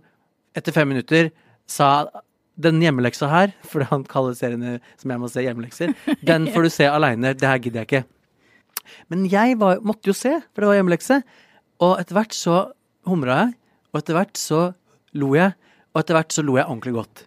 Etter 0.57 0.75
fem 0.75 0.89
minutter 0.91 1.29
sa 1.69 2.05
den 2.59 2.81
hjemmeleksa 2.83 3.29
her, 3.31 3.53
for 3.65 3.85
han 3.89 4.03
kaller 4.09 4.35
seriene 4.37 4.75
som 5.01 5.09
jeg 5.13 5.21
må 5.21 5.29
se 5.31 5.43
hjemmelekser, 5.45 5.93
den 6.29 6.49
får 6.53 6.67
du 6.67 6.69
se 6.73 6.89
aleine. 6.89 7.31
Det 7.33 7.47
her 7.47 7.61
gidder 7.63 7.83
jeg 7.83 7.89
ikke. 7.89 8.03
Men 9.09 9.25
jeg 9.31 9.57
var, 9.61 9.79
måtte 9.81 10.11
jo 10.11 10.17
se, 10.17 10.35
for 10.53 10.61
det 10.65 10.69
var 10.71 10.79
hjemmelekse. 10.81 11.21
Og 11.83 11.95
etter 12.01 12.17
hvert 12.19 12.35
så 12.37 12.57
humra 13.09 13.39
jeg, 13.45 13.55
og 13.93 14.01
etter 14.01 14.17
hvert 14.19 14.37
så 14.39 14.61
lo 15.17 15.31
jeg, 15.37 15.55
og 15.93 16.01
etter 16.03 16.17
hvert 16.17 16.33
så 16.35 16.43
lo 16.45 16.57
jeg 16.59 16.67
ordentlig 16.67 16.93
godt. 16.99 17.25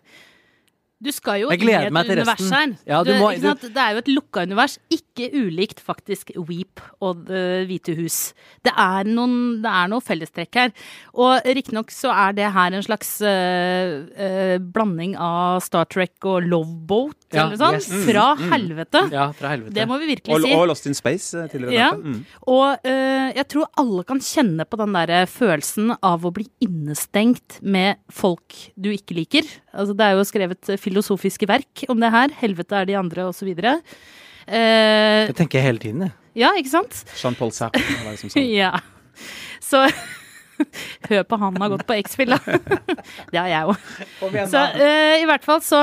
Du 1.06 1.12
skal 1.14 1.40
jo 1.44 1.50
inn 1.54 1.62
i 1.62 1.72
et 1.78 1.92
til 1.94 2.12
univers 2.18 2.50
her. 2.50 2.74
Ja, 2.88 3.02
du 3.06 3.12
du, 3.12 3.18
må- 3.20 3.30
ikke 3.32 3.42
du- 3.44 3.48
sant? 3.52 3.66
Det 3.76 3.82
er 3.84 3.92
jo 3.96 4.02
et 4.02 4.10
lukka 4.12 4.42
univers, 4.46 4.78
ikke 4.90 5.30
ulikt 5.38 5.80
faktisk 5.80 6.32
Weep 6.48 6.80
og 7.00 7.24
Det 7.28 7.42
hvite 7.70 7.94
hus. 7.96 8.32
Det 8.66 8.72
er, 8.76 9.04
noen, 9.08 9.62
det 9.62 9.70
er 9.70 9.88
noe 9.88 10.02
fellestrekk 10.04 10.58
her. 10.60 10.72
Og 11.14 11.40
riktignok 11.46 11.90
så 11.94 12.10
er 12.12 12.32
det 12.36 12.50
her 12.52 12.74
en 12.76 12.82
slags 12.84 13.14
øh, 13.22 14.06
øh, 14.18 14.58
blanding 14.74 15.14
av 15.16 15.60
Star 15.64 15.86
Trek 15.88 16.18
og 16.26 16.42
Loveboat, 16.50 17.16
Ja, 17.34 17.46
eller 17.46 17.56
sånn. 17.60 17.78
yes. 17.80 17.88
Fra 18.06 18.26
helvete. 18.52 19.04
Ja, 19.12 19.30
fra 19.36 19.48
helvete. 19.54 19.74
Det 19.74 19.86
må 19.88 19.98
vi 20.02 20.10
virkelig 20.14 20.34
Og, 20.36 20.42
si. 20.44 20.52
og 20.54 20.66
Lost 20.70 20.86
in 20.90 20.94
Space 20.94 21.34
eh, 21.38 21.48
tidligere. 21.52 21.72
Ja. 21.74 21.90
Mm. 21.96 22.20
og 22.46 22.78
øh, 22.86 23.32
jeg 23.36 23.48
tror 23.52 23.66
alle 23.78 24.04
kan 24.06 24.20
kjenne 24.22 24.64
på 24.68 24.76
den 24.80 24.92
der 24.96 25.26
følelsen 25.26 25.94
av 26.02 26.24
å 26.26 26.32
bli 26.34 26.46
innestengt 26.62 27.58
med 27.62 27.96
folk 28.12 28.54
du 28.78 28.90
ikke 28.92 29.16
liker. 29.16 29.42
Altså, 29.76 29.96
det 29.96 30.06
er 30.06 30.16
jo 30.16 30.24
skrevet 30.28 30.70
filosofiske 30.96 31.46
verk 31.48 31.84
om 31.92 32.00
det 32.00 32.10
her. 32.10 32.28
'Helvete 32.40 32.72
er 32.80 32.84
de 32.88 32.96
andre', 32.96 33.28
osv. 33.28 33.48
Eh, 33.52 35.26
Det 35.26 35.36
tenker 35.36 35.58
jeg 35.58 35.66
hele 35.66 35.78
tiden, 35.78 36.00
jeg. 36.06 36.12
ja, 36.36 36.52
ikke 36.56 36.70
sant? 36.70 37.04
Jean-Paul 37.16 37.52
Sartre 37.52 37.82
var 38.04 38.12
det 38.12 38.18
som 38.20 38.30
sa 38.30 38.40
det. 38.40 38.46
Ja. 38.62 38.72
Så 39.60 39.86
Hør 41.10 41.22
på 41.28 41.36
han 41.38 41.56
har 41.60 41.68
gått 41.68 41.86
på 41.86 41.96
X-Fill, 42.00 42.30
da. 42.32 42.38
det 43.32 43.38
har 43.40 43.48
jeg 43.48 43.66
òg. 43.68 43.76
Så 44.48 44.62
eh, 44.80 45.20
i 45.20 45.26
hvert 45.28 45.44
fall 45.44 45.60
så 45.60 45.80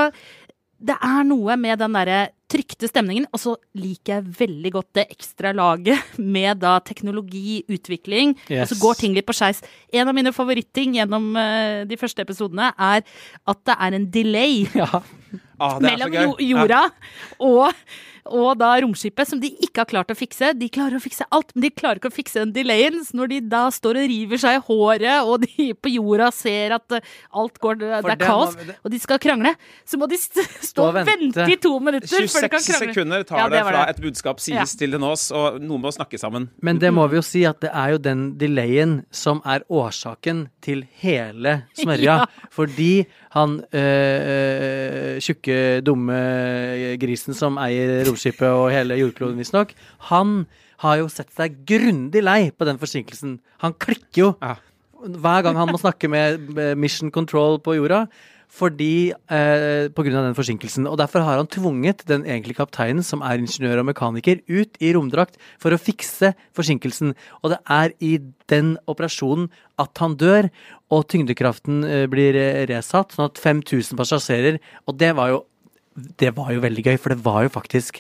Det 0.84 0.96
er 0.98 1.24
noe 1.24 1.56
med 1.58 1.78
den 1.80 1.94
derre 1.94 2.30
trykte 2.54 2.88
stemningen, 2.90 3.26
og 3.34 3.42
så 3.42 3.56
liker 3.80 4.20
jeg 4.20 4.36
veldig 4.38 4.72
godt 4.76 4.90
det 5.00 5.08
ekstra 5.16 5.52
laget 5.58 6.14
med 6.38 6.62
da 6.62 6.76
teknologi, 6.86 7.64
utvikling, 7.74 8.36
Yes. 8.48 8.68
og 8.68 8.74
så 8.74 8.80
går 8.84 9.00
ting 9.02 9.18
litt 9.18 9.28
på 9.30 9.34
skeis. 9.38 9.64
En 9.94 10.08
av 10.10 10.16
mine 10.18 10.34
favoritting 10.36 10.96
gjennom 11.00 11.32
uh, 11.36 11.82
de 11.90 11.98
første 12.00 12.22
episodene 12.26 12.70
er 12.78 13.02
at 13.50 13.64
det 13.66 13.78
er 13.80 14.00
en 14.00 14.10
delay 14.14 14.64
Ja. 14.78 14.90
Ah, 15.64 15.78
er 15.78 15.84
mellom 15.86 16.16
jorda 16.42 16.80
ja. 16.82 16.90
og, 17.46 17.78
og 18.26 18.58
da 18.58 18.70
romskipet, 18.82 19.28
som 19.28 19.40
de 19.42 19.50
ikke 19.66 19.82
har 19.84 19.90
klart 19.90 20.12
å 20.14 20.16
fikse. 20.16 20.54
De 20.56 20.70
klarer 20.72 20.96
å 20.96 21.02
fikse 21.04 21.26
alt, 21.34 21.52
men 21.56 21.66
de 21.66 21.70
klarer 21.76 22.00
ikke 22.00 22.12
å 22.12 22.16
fikse 22.16 22.40
den 22.40 22.54
delayen. 22.56 23.02
Så 23.04 23.18
når 23.20 23.28
de 23.34 23.40
da 23.52 23.66
står 23.74 24.00
og 24.00 24.08
river 24.12 24.38
seg 24.42 24.58
i 24.58 24.62
håret, 24.68 25.28
og 25.28 25.42
de 25.44 25.70
på 25.84 25.92
jorda 25.92 26.30
ser 26.32 26.76
at 26.78 26.96
eh, 27.00 27.02
alt 27.36 27.60
går 27.60 27.80
Det 27.84 27.92
er 28.00 28.20
kaos, 28.22 28.56
det- 28.56 28.78
og 28.84 28.92
de 28.94 29.00
skal 29.04 29.20
krangle, 29.20 29.56
så 29.86 30.00
må 30.00 30.08
de 30.10 30.18
st 30.22 30.40
stå 30.70 30.88
og 30.90 30.94
vente 31.00 31.14
vente. 31.20 31.48
i 31.52 31.58
to 31.62 31.74
minutter 31.80 32.08
før 32.08 32.24
de 32.24 32.32
kan 32.32 32.50
krangle. 32.50 32.64
26 32.64 32.94
sekunder 32.94 33.24
tar 33.28 33.38
Ja, 33.44 33.50
det 33.50 33.60
det, 33.60 33.66
fra 33.68 33.84
et 33.90 34.02
budskap 34.02 34.40
sies 34.40 34.56
Ja. 34.56 34.66
til 34.80 34.96
en 34.96 35.04
oss, 35.04 35.30
og 35.32 35.60
noen 35.62 35.82
må 35.84 35.92
snakke 35.94 36.18
sammen. 36.20 36.50
Men 36.62 36.80
det 36.80 36.94
må 36.94 37.08
vi 37.12 37.18
jo 37.20 37.26
si 37.26 37.44
at 37.46 37.60
det 37.62 37.72
er 37.74 37.92
jo 37.96 37.98
den 37.98 38.38
delayen 38.40 39.04
som 39.12 39.42
er 39.46 39.62
årsaken 39.70 40.48
til 40.64 40.86
hele 41.04 41.64
smørja. 41.76 42.02
Ja. 42.24 42.26
Fordi 42.54 43.06
han 43.34 43.64
øh, 43.74 45.20
tjukke, 45.24 45.82
dumme 45.86 46.18
grisen 47.02 47.34
som 47.38 47.58
eier 47.62 48.04
romskipet 48.14 48.48
og 48.48 48.70
hele 48.74 49.00
jordkloden, 49.02 49.40
visstnok, 49.42 49.74
han 50.10 50.46
har 50.84 51.00
jo 51.02 51.10
sett 51.12 51.32
seg 51.36 51.64
grundig 51.68 52.24
lei 52.24 52.52
på 52.52 52.68
den 52.68 52.80
forsinkelsen. 52.82 53.40
Han 53.64 53.74
klikker 53.74 54.22
jo 54.22 54.36
Ja. 54.42 54.56
hver 55.04 55.44
gang 55.44 55.56
han 55.56 55.68
må 55.70 55.80
snakke 55.80 56.10
med 56.10 56.78
Mission 56.78 57.12
Control 57.12 57.60
på 57.60 57.76
jorda. 57.76 58.08
Fordi, 58.54 59.10
eh, 59.10 59.90
av 59.90 60.04
den 60.06 60.36
forsinkelsen. 60.36 60.86
Og 60.88 60.98
derfor 61.00 61.24
har 61.24 61.38
han 61.38 61.48
tvunget 61.48 62.06
den 62.06 62.24
egentlige 62.24 62.62
kapteinen, 62.62 63.04
som 63.04 63.22
er 63.22 63.40
ingeniør 63.40 63.80
og 63.80 63.88
mekaniker, 63.88 64.42
ut 64.48 64.78
i 64.80 64.94
romdrakt 64.94 65.38
for 65.58 65.72
å 65.72 65.82
fikse 65.82 66.36
forsinkelsen. 66.54 67.16
Og 67.44 67.50
det 67.50 67.60
er 67.68 67.94
i 68.00 68.20
den 68.48 68.78
operasjonen 68.88 69.50
at 69.80 69.98
han 69.98 70.16
dør, 70.16 70.52
og 70.92 71.08
tyngdekraften 71.08 71.84
eh, 71.84 72.06
blir 72.06 72.36
eh, 72.36 72.68
resatt, 72.68 73.16
sånn 73.16 73.26
at 73.26 73.42
5000 73.42 73.98
passasjerer 73.98 74.60
Og 74.88 74.98
det 75.00 75.16
var 75.16 75.30
jo 75.30 75.46
Det 75.96 76.32
var 76.36 76.52
jo 76.56 76.62
veldig 76.64 76.84
gøy, 76.88 76.98
for 76.98 77.14
det 77.14 77.20
var 77.26 77.44
jo 77.46 77.50
faktisk 77.54 78.00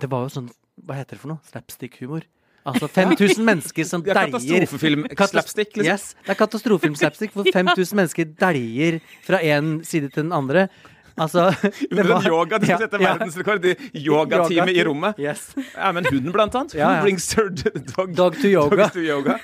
Det 0.00 0.08
var 0.10 0.24
jo 0.24 0.30
sånn 0.32 0.46
Hva 0.84 0.96
heter 0.98 1.16
det 1.16 1.20
for 1.22 1.28
noe? 1.34 1.40
Slapstick-humor. 1.50 2.24
Altså 2.64 2.88
5000 2.88 3.44
mennesker 3.44 3.84
som 3.84 4.00
er 4.08 4.14
deier 4.16 4.32
katastrofefilm-slapstick, 4.32 5.76
liksom. 5.76 5.84
Yes, 5.84 6.14
det 6.24 6.32
er 6.32 6.38
katastrofefilm-slapstick 6.40 7.34
hvor 7.36 7.44
5000 7.52 7.98
mennesker 8.00 8.30
deier 8.40 8.96
fra 9.26 9.38
en 9.44 9.76
side 9.84 10.08
til 10.14 10.24
den 10.24 10.32
andre. 10.32 10.66
Altså 11.14 11.50
det 11.62 11.92
Under 11.92 12.08
var- 12.14 12.26
yoga, 12.26 12.58
de 12.58 12.70
Ja, 12.72 12.78
setter 12.80 13.04
ja. 13.04 13.12
verdensrekord 13.12 13.68
i 13.70 13.74
yogatime 14.02 14.72
i 14.74 14.82
rommet. 14.88 15.20
Yes. 15.22 15.44
Ja, 15.76 15.92
men 15.94 16.08
hunden, 16.08 16.32
blant 16.34 16.56
annet. 16.58 16.74
Ja, 16.74 16.88
ja. 16.96 17.02
Brings 17.04 17.28
her 17.36 17.52
dog, 17.52 18.16
Dog 18.16 18.40
to 18.40 18.48
yoga. 18.50 18.76
Dog 18.88 18.96
to 18.96 19.04
yoga? 19.04 19.36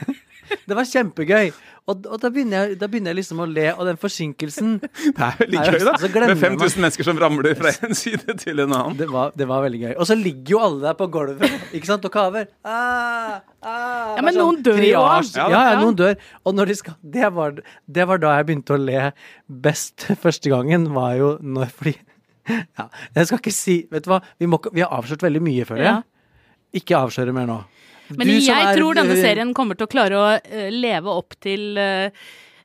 Det 0.68 0.76
var 0.78 0.86
kjempegøy. 0.88 1.50
Og, 1.90 2.04
og 2.06 2.20
da, 2.22 2.28
begynner 2.30 2.68
jeg, 2.68 2.76
da 2.78 2.86
begynner 2.90 3.10
jeg 3.10 3.18
liksom 3.22 3.40
å 3.42 3.46
le, 3.50 3.64
og 3.72 3.86
den 3.88 3.96
forsinkelsen 3.98 4.76
Det 5.16 5.24
er 5.26 5.38
veldig 5.40 5.62
gøy, 5.64 5.78
da. 5.88 5.94
så 5.98 6.10
glemmer 6.12 6.34
Med 6.36 6.42
man- 6.44 6.58
5000 6.60 6.84
mennesker 6.84 7.08
som 7.08 7.18
ramler 7.22 7.56
fra 7.58 7.72
en 7.88 7.96
side 7.98 8.36
til 8.42 8.62
en 8.62 8.74
annen. 8.76 8.98
det 9.00 9.08
var, 9.10 9.32
det 9.38 9.48
var 9.50 9.64
veldig 9.64 9.80
gøy. 9.86 9.94
Og 9.96 10.06
så 10.10 10.16
ligger 10.20 10.54
jo 10.54 10.60
alle 10.66 10.82
der 10.84 10.98
på 11.00 11.08
gulvet 11.10 11.74
ikke 11.74 11.88
sant, 11.90 12.04
og 12.06 12.14
kaver. 12.14 12.46
Ah, 12.62 13.40
ah, 13.64 14.12
Ja, 14.18 14.22
men 14.22 14.30
er 14.34 14.38
noen 14.38 14.60
dør 14.66 14.78
jo 14.84 15.00
også. 15.02 15.40
Ja, 15.40 15.48
Ja, 15.50 15.62
ja, 15.72 15.80
noen 15.80 15.98
dør. 15.98 16.14
Og 16.46 16.54
når 16.60 16.70
de 16.70 16.78
skal 16.82 16.98
det 17.16 17.32
var, 17.40 17.58
det 17.98 18.06
var 18.12 18.22
da 18.22 18.36
jeg 18.38 18.48
begynte 18.52 18.76
å 18.76 18.80
le 18.84 19.08
best 19.66 20.06
første 20.22 20.52
gangen, 20.52 20.90
var 20.94 21.16
jo 21.18 21.32
når 21.42 21.72
Fordi 21.80 21.96
Ja, 22.50 22.86
jeg 23.14 23.28
skal 23.28 23.38
ikke 23.42 23.52
si 23.54 23.74
Vet 23.92 24.06
du 24.06 24.10
hva, 24.14 24.20
vi, 24.40 24.46
må, 24.50 24.58
vi 24.74 24.82
har 24.84 24.90
avslørt 24.96 25.22
veldig 25.26 25.42
mye, 25.44 25.66
føler 25.68 25.84
jeg. 25.88 26.06
Ikke 26.80 26.98
avsløre 27.02 27.34
mer 27.34 27.46
nå. 27.50 27.58
Men 28.18 28.28
jeg 28.40 28.48
er- 28.50 28.76
tror 28.78 28.94
denne 28.98 29.16
serien 29.20 29.54
kommer 29.54 29.76
til 29.78 29.86
å 29.86 29.90
klare 29.92 30.18
å 30.18 30.28
eh, 30.42 30.70
leve 30.74 31.06
opp 31.12 31.34
til 31.40 31.76
eh, 31.78 32.10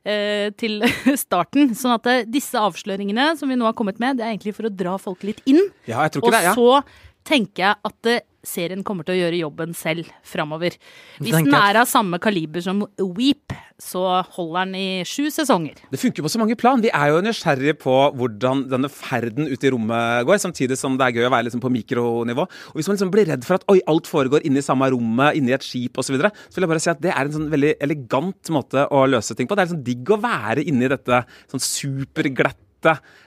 eh, 0.04 0.50
til 0.58 0.80
starten. 1.24 1.74
Sånn 1.78 1.94
at 1.96 2.06
eh, 2.10 2.24
disse 2.26 2.58
avsløringene 2.58 3.36
som 3.38 3.48
vi 3.50 3.56
nå 3.58 3.64
har 3.68 3.74
kommet 3.78 3.98
med, 4.02 4.18
det 4.18 4.26
er 4.26 4.34
egentlig 4.34 4.54
for 4.58 4.66
å 4.70 4.74
dra 4.74 4.96
folk 5.02 5.22
litt 5.26 5.42
inn. 5.46 5.62
Ja, 5.86 6.02
jeg 6.06 6.16
tror 6.16 6.26
Og 6.28 6.32
det. 6.34 6.42
ja. 6.48 6.54
så 6.54 6.82
tenker 7.26 7.62
jeg 7.68 7.76
at 7.90 8.06
eh, 8.12 8.20
serien 8.46 8.84
kommer 8.86 9.06
til 9.06 9.16
å 9.16 9.20
gjøre 9.20 9.40
jobben 9.42 9.74
selv 9.76 10.08
framover. 10.26 10.76
Hvis 11.20 11.36
den 11.36 11.54
er 11.56 11.80
av 11.82 11.88
samme 11.90 12.20
kaliber 12.22 12.64
som 12.64 12.84
Weep, 13.16 13.54
så 13.82 14.02
holder 14.36 14.64
den 14.64 14.76
i 14.78 14.88
sju 15.08 15.28
sesonger. 15.32 15.82
Det 15.90 16.00
funker 16.00 16.24
på 16.24 16.32
så 16.32 16.40
mange 16.40 16.56
plan. 16.58 16.80
Vi 16.80 16.92
er 16.94 17.12
jo 17.12 17.22
nysgjerrige 17.24 17.76
på 17.82 17.96
hvordan 18.16 18.64
denne 18.70 18.90
ferden 18.92 19.50
ut 19.50 19.66
i 19.66 19.72
rommet 19.72 20.26
går, 20.28 20.40
samtidig 20.40 20.78
som 20.80 20.96
det 20.96 21.08
er 21.08 21.18
gøy 21.18 21.28
å 21.28 21.32
være 21.34 21.48
liksom 21.48 21.64
på 21.64 21.72
mikronivå. 21.74 22.46
Og 22.46 22.78
Hvis 22.78 22.88
man 22.88 22.98
liksom 22.98 23.12
blir 23.12 23.28
redd 23.28 23.44
for 23.46 23.58
at 23.58 23.66
oi, 23.72 23.80
alt 23.90 24.08
foregår 24.08 24.46
inne 24.48 24.62
i 24.62 24.66
samme 24.66 24.88
rommet, 24.94 25.36
inne 25.36 25.52
i 25.52 25.58
et 25.58 25.66
skip 25.66 25.98
osv., 26.00 26.06
så, 26.06 26.14
videre, 26.14 26.30
så 26.46 26.56
vil 26.56 26.64
jeg 26.64 26.70
bare 26.70 26.82
si 26.84 26.92
at 26.92 27.00
det 27.02 27.10
er 27.10 27.26
en 27.26 27.34
sånn 27.34 27.48
veldig 27.50 27.72
elegant 27.82 28.50
måte 28.54 28.86
å 28.94 29.00
løse 29.10 29.34
ting 29.34 29.48
på. 29.50 29.58
Det 29.58 29.64
er 29.64 29.68
liksom 29.72 29.82
digg 29.88 30.12
å 30.14 30.20
være 30.22 30.62
inne 30.70 30.86
i 30.86 30.92
dette 30.92 31.24
sånn 31.50 31.64
superglatte 31.66 32.65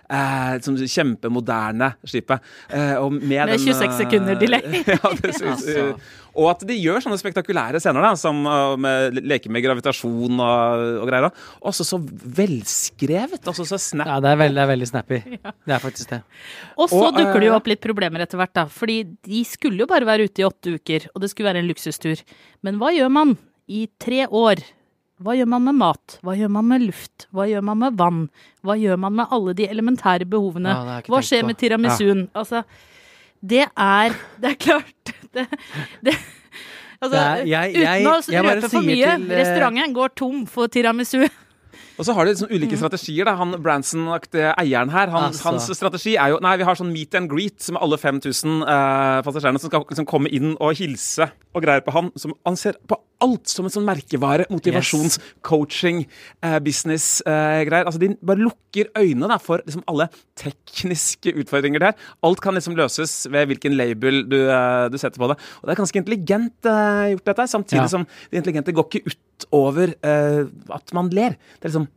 Eh, 0.09 0.55
som 0.65 0.73
kjempemoderne 0.73 1.91
skipet. 2.01 2.41
Eh, 2.73 2.95
og 2.97 3.13
med, 3.13 3.27
Med 3.29 3.51
den, 3.53 3.59
26 3.61 3.99
sekunder 3.99 4.33
eh, 4.33 4.39
delay. 4.41 4.79
ja, 4.95 5.11
det 5.19 5.35
synes, 5.37 5.59
Altså. 5.59 5.83
Og 6.39 6.47
at 6.49 6.63
de 6.65 6.77
gjør 6.77 7.03
sånne 7.03 7.17
spektakulære 7.19 7.81
scener, 7.81 8.05
da, 8.05 8.13
som 8.17 8.39
uh, 8.47 8.77
med 8.79 9.17
leke 9.27 9.49
med 9.51 9.63
gravitasjon 9.65 10.39
og, 10.39 10.83
og 11.01 11.09
greier. 11.09 11.27
da. 11.27 11.45
Også 11.67 11.85
så 11.85 11.99
velskrevet. 11.99 13.41
Også 13.49 13.65
så 13.67 13.79
snappy. 13.81 14.13
Ja, 14.13 14.17
det 14.23 14.31
er 14.31 14.55
det 14.55 14.63
er 14.63 14.71
veldig 14.71 14.89
snappy. 14.89 15.19
Det 15.67 15.75
er 15.75 15.81
faktisk 15.83 16.13
det. 16.13 16.21
Og 16.77 16.89
så 16.89 17.01
Og, 17.09 17.17
dukker 17.17 17.41
det 17.41 17.49
jo 17.49 17.53
eh, 17.53 17.59
opp 17.59 17.69
litt 17.69 17.81
problemer 17.83 18.23
etter 18.23 18.39
hvert, 18.39 18.53
da. 18.55 18.65
Fordi 18.71 19.01
de 19.25 19.43
skulle 19.45 19.83
jo 19.83 19.89
bare 19.89 20.07
være 20.07 20.29
ute 20.29 20.41
i 20.41 20.47
åtte 20.47 20.77
uker, 20.79 21.09
og 21.13 21.21
det 21.21 21.31
skulle 21.33 21.49
være 21.51 21.61
en 21.61 21.69
luksustur. 21.69 22.21
Men 22.65 22.79
hva 22.81 22.93
gjør 22.95 23.13
man 23.13 23.35
i 23.69 23.85
tre 24.01 24.25
år? 24.25 24.63
Hva 25.19 25.33
gjør 25.35 25.49
man 25.51 25.65
med 25.67 25.75
mat? 25.75 26.17
Hva 26.23 26.35
gjør 26.39 26.51
man 26.55 26.67
med 26.69 26.85
luft? 26.87 27.25
Hva 27.35 27.43
gjør 27.49 27.63
man 27.67 27.77
med 27.81 27.97
vann? 27.99 28.21
Hva 28.63 28.77
gjør 28.79 28.99
man 29.03 29.17
med 29.17 29.27
alle 29.35 29.53
de 29.57 29.65
elementære 29.67 30.27
behovene? 30.31 30.71
Ja, 30.71 31.01
Hva 31.11 31.19
skjer 31.25 31.43
med 31.49 31.57
tiramisuen? 31.59 32.29
Altså, 32.33 32.63
det 33.43 33.65
er 33.75 34.15
Det 34.41 34.53
er 34.53 34.55
klart 34.63 35.13
det, 35.35 35.47
det, 36.03 36.15
Altså, 37.01 37.11
Det 37.15 37.19
er- 37.19 37.45
jeg- 37.47 37.75
jeg- 37.75 38.01
uten 38.03 38.39
å 38.39 38.43
røpe 38.43 38.69
for 38.69 38.81
mye, 38.83 39.11
til, 39.15 39.31
eh, 39.31 39.37
restauranten 39.39 39.93
går 39.95 40.09
tom 40.15 40.45
for 40.45 40.67
tiramisu. 40.67 41.21
Og 41.99 42.05
så 42.07 42.13
har 42.15 42.23
de 42.25 42.31
liksom 42.31 42.51
ulike 42.51 42.77
strategier. 42.79 43.25
da. 43.25 43.35
Han 43.35 43.51
Branson-aktige 43.61 44.53
eieren 44.57 44.89
her, 44.89 45.07
han, 45.11 45.23
Altså. 45.33 45.43
hans 45.43 45.67
strategi 45.77 46.15
er 46.15 46.29
jo 46.29 46.39
Nei, 46.41 46.55
vi 46.57 46.63
har 46.63 46.75
sånn 46.75 46.91
meet 46.93 47.13
and 47.15 47.29
greet 47.29 47.69
med 47.71 47.81
alle 47.81 47.97
5000 47.97 48.61
eh, 48.63 49.21
passasjerene 49.21 49.59
som 49.59 49.69
skal 49.69 49.83
liksom 49.83 50.05
komme 50.07 50.27
inn 50.31 50.55
og 50.59 50.75
hilse 50.79 51.29
og 51.53 51.61
greier 51.63 51.81
på 51.83 51.91
han. 51.91 52.11
Som, 52.15 52.33
han 52.45 52.55
ser 52.55 52.73
på 52.87 52.95
alt 53.21 53.51
som 53.51 53.67
en 53.67 53.73
sånn 53.73 53.85
merkevare. 53.87 54.45
Motivasjons, 54.53 55.19
coaching, 55.45 56.05
eh, 56.43 56.59
business, 56.63 57.21
eh. 57.27 57.65
Altså, 57.67 57.99
de 57.99 58.13
bare 58.23 58.39
lukker 58.39 58.89
øynene 58.97 59.27
da, 59.31 59.37
for 59.37 59.61
liksom 59.65 59.83
alle 59.91 60.09
tekniske 60.39 61.33
utfordringer 61.41 61.79
der. 61.83 61.93
Alt 62.23 62.41
kan 62.43 62.55
liksom 62.55 62.77
løses 62.79 63.27
ved 63.31 63.47
hvilken 63.51 63.75
label 63.77 64.23
du, 64.29 64.37
eh, 64.49 64.89
du 64.89 64.97
setter 64.97 65.19
på 65.19 65.29
det. 65.31 65.37
Og 65.61 65.67
det 65.67 65.75
er 65.75 65.81
ganske 65.83 66.01
intelligent 66.01 66.65
eh, 66.65 67.13
gjort, 67.15 67.25
dette. 67.25 67.47
Samtidig 67.49 67.83
Ja. 67.83 67.87
som 67.87 68.05
det 68.31 68.39
intelligente 68.43 68.73
går 68.73 68.87
ikke 68.89 69.13
utover 69.13 69.93
eh, 70.03 70.45
at 70.71 70.93
man 70.93 71.09
ler. 71.09 71.35
Det 71.59 71.65
er 71.65 71.69
liksom 71.73 71.87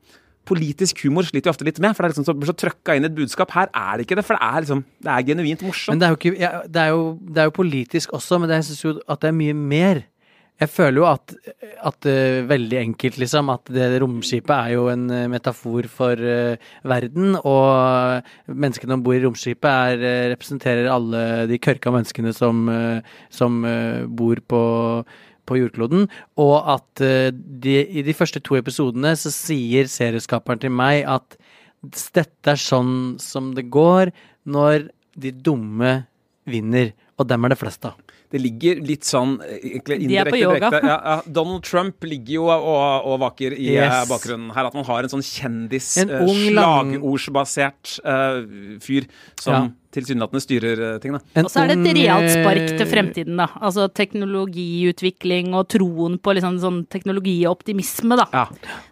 Politisk 0.44 1.04
humor 1.04 1.22
sliter 1.22 1.46
vi 1.46 1.50
ofte 1.52 1.64
litt 1.64 1.78
med, 1.78 1.94
for 1.94 2.02
det 2.02 2.08
er 2.08 2.14
liksom 2.16 2.24
så, 2.26 2.46
så 2.50 2.54
trøkka 2.58 2.96
inn 2.98 3.04
et 3.06 3.14
budskap. 3.14 3.52
Her 3.54 3.68
er 3.72 3.96
det 4.00 4.08
ikke 4.08 4.16
det, 4.18 4.24
for 4.26 4.34
det 4.34 4.42
er 4.42 4.64
liksom 4.64 4.80
Det 4.98 5.10
er 5.12 5.22
genuint 5.28 5.62
morsomt. 5.62 5.92
Men 5.92 6.00
det 6.00 6.06
er 6.08 6.10
jo, 6.10 6.18
ikke, 6.18 6.40
ja, 6.40 6.50
det 6.66 6.80
er 6.82 6.88
jo, 6.90 7.04
det 7.22 7.38
er 7.38 7.44
jo 7.46 7.54
politisk 7.54 8.10
også, 8.18 8.40
men 8.42 8.50
jeg 8.50 8.64
syns 8.66 8.82
jo 8.82 8.94
at 9.06 9.20
det 9.22 9.28
er 9.30 9.36
mye 9.38 9.54
mer. 9.54 10.02
Jeg 10.62 10.70
føler 10.70 11.00
jo 11.00 11.06
at, 11.08 11.32
at 11.82 12.06
uh, 12.06 12.44
veldig 12.46 12.78
enkelt, 12.78 13.18
liksom, 13.18 13.50
at 13.50 13.70
det 13.74 13.88
romskipet 14.02 14.52
er 14.54 14.74
jo 14.76 14.84
en 14.92 15.08
eh, 15.10 15.26
metafor 15.30 15.88
for 15.90 16.18
uh, 16.18 16.70
verden, 16.86 17.34
og 17.40 18.22
menneskene 18.46 18.94
om 18.94 19.02
bord 19.02 19.18
i 19.18 19.24
romskipet 19.24 19.66
er, 19.66 20.04
representerer 20.34 20.90
alle 20.92 21.24
de 21.50 21.58
kørka 21.62 21.90
menneskene 21.94 22.34
som, 22.36 22.64
som 23.32 23.60
bor 24.16 24.42
på 24.48 24.62
på 25.42 25.56
jordkloden, 25.58 26.04
og 26.38 26.68
at 26.70 27.00
de, 27.02 27.72
i 27.82 28.04
de 28.06 28.14
første 28.14 28.38
to 28.46 28.54
episodene 28.54 29.10
så 29.18 29.32
sier 29.34 29.90
serieskaperen 29.90 30.62
til 30.62 30.70
meg 30.70 31.02
at 31.10 31.34
dette 32.14 32.54
er 32.54 32.62
sånn 32.62 33.16
som 33.18 33.50
det 33.56 33.66
går 33.74 34.14
når 34.46 34.86
de 35.18 35.34
dumme 35.34 35.96
vinner, 36.46 36.94
og 37.18 37.26
dem 37.34 37.42
er 37.42 37.56
det 37.56 37.58
flest 37.58 37.90
av. 37.90 37.98
Det 38.32 38.40
ligger 38.40 38.78
litt 38.80 39.04
sånn 39.04 39.34
eh, 39.44 39.58
egentlig 39.60 39.98
De 40.08 40.16
er 40.16 40.24
på 40.24 40.34
indirekte 40.34 40.40
yoga. 40.40 40.70
direkte. 40.72 40.88
Ja, 40.88 41.16
Donald 41.38 41.62
Trump 41.68 42.06
ligger 42.08 42.32
jo 42.38 42.46
og, 42.48 43.06
og 43.12 43.18
vaker 43.20 43.52
i 43.52 43.68
Yes. 43.74 43.92
eh, 43.92 44.06
bakgrunnen 44.08 44.54
her. 44.56 44.70
At 44.70 44.74
man 44.78 44.84
har 44.88 45.04
en 45.04 45.12
sånn 45.12 45.26
kjendis, 45.26 45.90
En 46.00 46.10
eh, 46.10 46.24
ung, 46.24 46.42
slagordsbasert 46.48 47.98
eh, 48.04 48.78
fyr 48.80 49.06
som. 49.40 49.74
Tilsynelatende 49.92 50.40
styrer 50.42 50.82
tingene. 51.00 51.00
ting. 51.02 51.12
da. 51.12 51.40
En 51.40 51.44
Og 51.46 51.50
så 51.52 51.62
er 51.62 51.68
det 51.72 51.78
et 51.78 51.96
realt 51.98 52.28
eh, 52.30 52.34
spark 52.42 52.68
til 52.78 52.86
fremtiden, 52.90 53.36
da. 53.36 53.46
Altså 53.60 53.88
teknologiutvikling 53.92 55.54
og 55.58 55.68
troen 55.72 56.18
på 56.22 56.34
liksom 56.36 56.58
sånn 56.62 56.82
teknologioptimisme, 56.92 58.16
da. 58.18 58.26
Ja. 58.32 58.44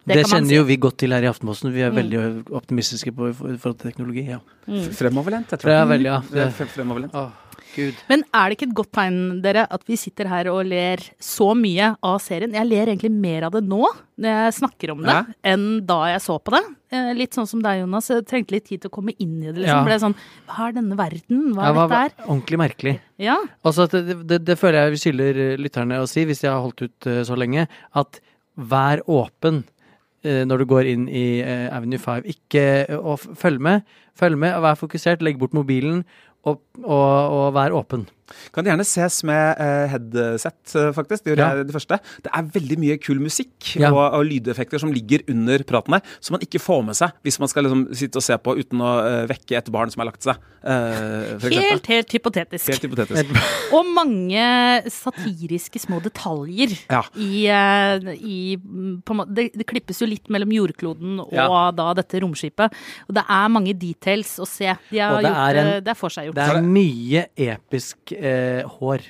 Det, 0.05 0.15
Det 0.21 0.25
kjenner 0.27 0.49
si. 0.49 0.57
jo 0.57 0.65
vi 0.69 0.77
godt 0.77 0.99
til 1.03 1.13
her 1.17 1.23
i 1.23 1.31
Aftenposten. 1.31 1.73
Vi 1.75 1.83
er 1.87 1.91
veldig 1.95 2.23
optimistiske 2.61 3.13
på 3.15 3.33
forhold 3.35 3.79
til 3.81 3.91
teknologi. 3.91 4.27
ja. 4.31 4.41
Fremoverlent, 4.71 5.51
jeg 5.51 5.59
tror. 5.59 5.71
det 5.71 5.79
er 5.81 5.87
veldig, 5.91 6.11
ja. 6.11 6.21
Det 6.31 6.43
er 6.47 6.67
fremoverlent. 6.75 7.15
Åh, 7.15 7.31
Gud. 7.75 7.95
Men 8.09 8.25
er 8.35 8.49
det 8.51 8.57
ikke 8.59 8.69
et 8.69 8.75
godt 8.75 8.93
tegn, 8.93 9.19
dere, 9.43 9.67
at 9.71 9.83
vi 9.87 9.97
sitter 9.97 10.27
her 10.29 10.49
og 10.51 10.65
ler 10.67 10.99
så 11.23 11.55
mye 11.55 11.97
av 12.03 12.19
serien? 12.21 12.53
Jeg 12.55 12.67
ler 12.67 12.87
egentlig 12.93 13.11
mer 13.15 13.45
av 13.47 13.53
det 13.53 13.63
nå, 13.67 13.83
når 14.19 14.29
jeg 14.45 14.55
snakker 14.61 14.91
om 14.93 15.03
det, 15.03 15.09
Ja. 15.15 15.25
enn 15.45 15.87
da 15.87 16.05
jeg 16.13 16.21
så 16.21 16.39
på 16.43 16.51
det. 16.57 16.65
Eh, 16.91 17.13
Litt 17.15 17.37
sånn 17.37 17.47
som 17.47 17.61
deg, 17.63 17.83
Jonas. 17.85 18.09
Jeg 18.11 18.25
trengte 18.27 18.55
litt 18.57 18.65
tid 18.67 18.83
til 18.83 18.91
å 18.91 18.95
komme 18.97 19.15
inn 19.23 19.37
i 19.43 19.53
det. 19.53 19.63
Ja. 19.67 19.81
liksom. 19.81 19.87
Ble 19.87 19.99
sånn 20.03 20.17
Hva 20.51 20.69
er 20.69 20.73
denne 20.81 20.97
verden? 20.99 21.43
Hva 21.55 21.63
Ja, 21.63 21.71
er 21.71 21.75
ja, 21.77 21.83
dette 21.87 22.01
her? 22.03 22.15
Ordentlig 22.27 22.59
merkelig. 22.59 22.95
Ja. 23.23 23.37
Altså, 23.65 23.87
det, 23.93 24.17
det, 24.27 24.41
det 24.49 24.57
føler 24.59 24.83
jeg 24.89 24.97
vi 24.97 25.03
skylder 25.05 25.43
eh, 25.47 25.57
lytterne 25.61 26.01
å 26.03 26.09
si, 26.11 26.25
hvis 26.27 26.43
de 26.43 26.51
har 26.51 26.59
holdt 26.65 26.83
ut 26.89 27.07
eh, 27.11 27.23
så 27.29 27.39
lenge, 27.39 27.69
at 27.95 28.21
vær 28.57 29.05
åpen 29.09 29.63
når 30.21 30.59
du 30.61 30.65
går 30.69 30.85
inn 30.85 31.05
i 31.09 31.41
Avenue 31.73 31.97
5. 31.97 32.27
Ikke 32.29 32.63
å 32.93 33.15
følg 33.17 33.57
med. 33.65 33.87
Følg 34.21 34.37
med, 34.37 34.53
og 34.53 34.67
vær 34.67 34.77
fokusert. 34.77 35.23
Legg 35.25 35.39
bort 35.41 35.55
mobilen, 35.57 36.03
og, 36.45 36.61
og, 36.83 37.37
og 37.37 37.55
være 37.55 37.77
åpen. 37.77 38.07
Kan 38.55 38.63
gjerne 38.65 38.85
ses 38.87 39.25
med 39.27 39.59
eh, 39.59 39.89
headset, 39.91 40.55
eh, 40.79 40.93
faktisk. 40.95 41.25
Det 41.25 41.33
gjør 41.33 41.41
Ja. 41.43 41.49
jeg 41.59 41.67
det 41.67 41.75
første. 41.75 41.97
Det 42.23 42.31
er 42.33 42.45
veldig 42.55 42.77
mye 42.79 42.97
kul 43.03 43.19
musikk 43.19 43.73
Ja. 43.81 43.91
og, 43.91 44.15
og 44.15 44.23
lydeffekter 44.29 44.79
som 44.79 44.93
ligger 44.95 45.25
under 45.29 45.59
praten 45.67 45.97
der, 45.97 46.01
som 46.23 46.37
man 46.39 46.45
ikke 46.47 46.61
får 46.63 46.85
med 46.87 46.95
seg 46.95 47.11
hvis 47.27 47.41
man 47.43 47.49
skal 47.51 47.67
liksom 47.67 47.83
sitte 47.99 48.17
og 48.17 48.23
se 48.23 48.39
på 48.39 48.55
uten 48.61 48.79
å 48.87 48.93
eh, 49.03 49.27
vekke 49.33 49.59
et 49.59 49.71
barn 49.75 49.91
som 49.91 50.05
har 50.05 50.13
lagt 50.13 50.23
seg. 50.23 50.39
eh. 50.63 51.43
Helt, 51.43 51.87
helt 51.91 52.15
hypotetisk. 52.15 52.71
Helt 52.71 52.87
hypotetisk. 52.87 53.35
Og 53.75 53.91
mange 53.99 54.47
satiriske 54.95 55.83
små 55.83 55.99
detaljer 56.05 56.77
Ja. 56.91 57.03
i, 57.19 57.49
i 58.15 58.57
på 59.03 59.17
en 59.19 59.27
det, 59.35 59.49
det 59.59 59.67
klippes 59.67 60.01
jo 60.03 60.07
litt 60.07 60.31
mellom 60.31 60.55
jordkloden 60.55 61.19
og 61.27 61.35
Ja. 61.35 61.49
da 61.75 61.91
dette 61.99 62.21
romskipet. 62.23 62.71
Og 63.09 63.15
det 63.19 63.25
er 63.27 63.49
mange 63.51 63.75
details 63.75 64.39
å 64.39 64.47
se. 64.47 64.71
De 64.91 64.99
har 65.03 65.17
Og 65.19 65.23
det 65.25 65.31
gjort 65.35 65.49
er 65.49 65.53
det, 65.55 65.67
en- 65.67 65.85
det 65.85 65.91
er 65.91 65.99
forseggjort. 65.99 66.30
Det 66.37 66.45
er 66.47 66.61
mye 66.67 67.25
episk 67.51 68.15
eh, 68.17 68.63
hår 68.79 69.09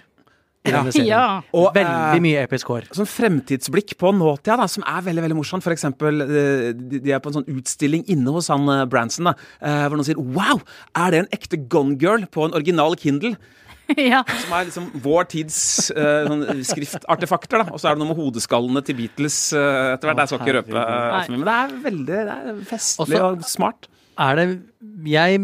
i 0.60 0.72
denne 0.74 0.92
serien. 0.92 1.08
Ja. 1.08 1.26
Og, 1.56 1.70
Veldig 1.76 2.18
eh, 2.18 2.24
mye 2.24 2.42
episk 2.44 2.68
hår. 2.72 2.88
sånn 2.96 3.08
fremtidsblikk 3.08 3.94
på 4.00 4.12
nåtida, 4.16 4.58
da, 4.60 4.66
som 4.70 4.84
er 4.88 5.06
veldig 5.06 5.24
veldig 5.24 5.38
morsomt. 5.38 5.64
For 5.64 5.74
eksempel, 5.74 6.20
eh, 6.26 6.66
de 6.76 7.00
de 7.00 7.14
er 7.16 7.22
på 7.22 7.32
en 7.32 7.40
sånn 7.40 7.48
utstilling 7.48 8.04
inne 8.12 8.34
hos 8.34 8.50
han 8.52 8.68
eh, 8.68 8.84
Branson, 8.90 9.30
da, 9.30 9.36
eh, 9.60 9.86
hvor 9.86 9.96
noen 9.96 10.08
sier 10.08 10.20
Wow! 10.20 10.60
Er 10.98 11.14
det 11.14 11.24
en 11.24 11.32
ekte 11.36 11.62
Gone 11.72 11.96
Girl 12.00 12.28
på 12.30 12.44
en 12.48 12.56
original 12.56 12.98
Kindle? 13.00 13.36
ja. 14.12 14.20
Som 14.28 14.52
er 14.54 14.68
liksom 14.68 14.90
vår 15.02 15.28
tids 15.32 15.56
uh, 15.96 16.28
sånn 16.28 16.44
skriftartefakter. 16.66 17.64
da 17.64 17.74
Og 17.74 17.80
så 17.82 17.90
er 17.90 17.96
det 17.96 18.02
noe 18.04 18.12
med 18.12 18.20
hodeskallene 18.20 18.82
til 18.86 18.98
Beatles 19.00 19.38
uh, 19.56 19.96
etter 19.96 20.10
hvert. 20.10 20.22
Jeg 20.22 20.30
skal 20.30 20.44
ikke 20.44 20.58
røpe 20.60 20.68
Uh, 20.70 21.32
men 21.32 21.42
det 21.46 21.56
er 21.56 21.72
veldig 21.84 22.20
det 22.28 22.36
er 22.36 22.60
festlig 22.68 23.18
Også- 23.18 23.24
og 23.26 23.48
smart. 23.48 23.88
Er 24.20 24.36
det 24.38 24.46
Jeg 25.08 25.40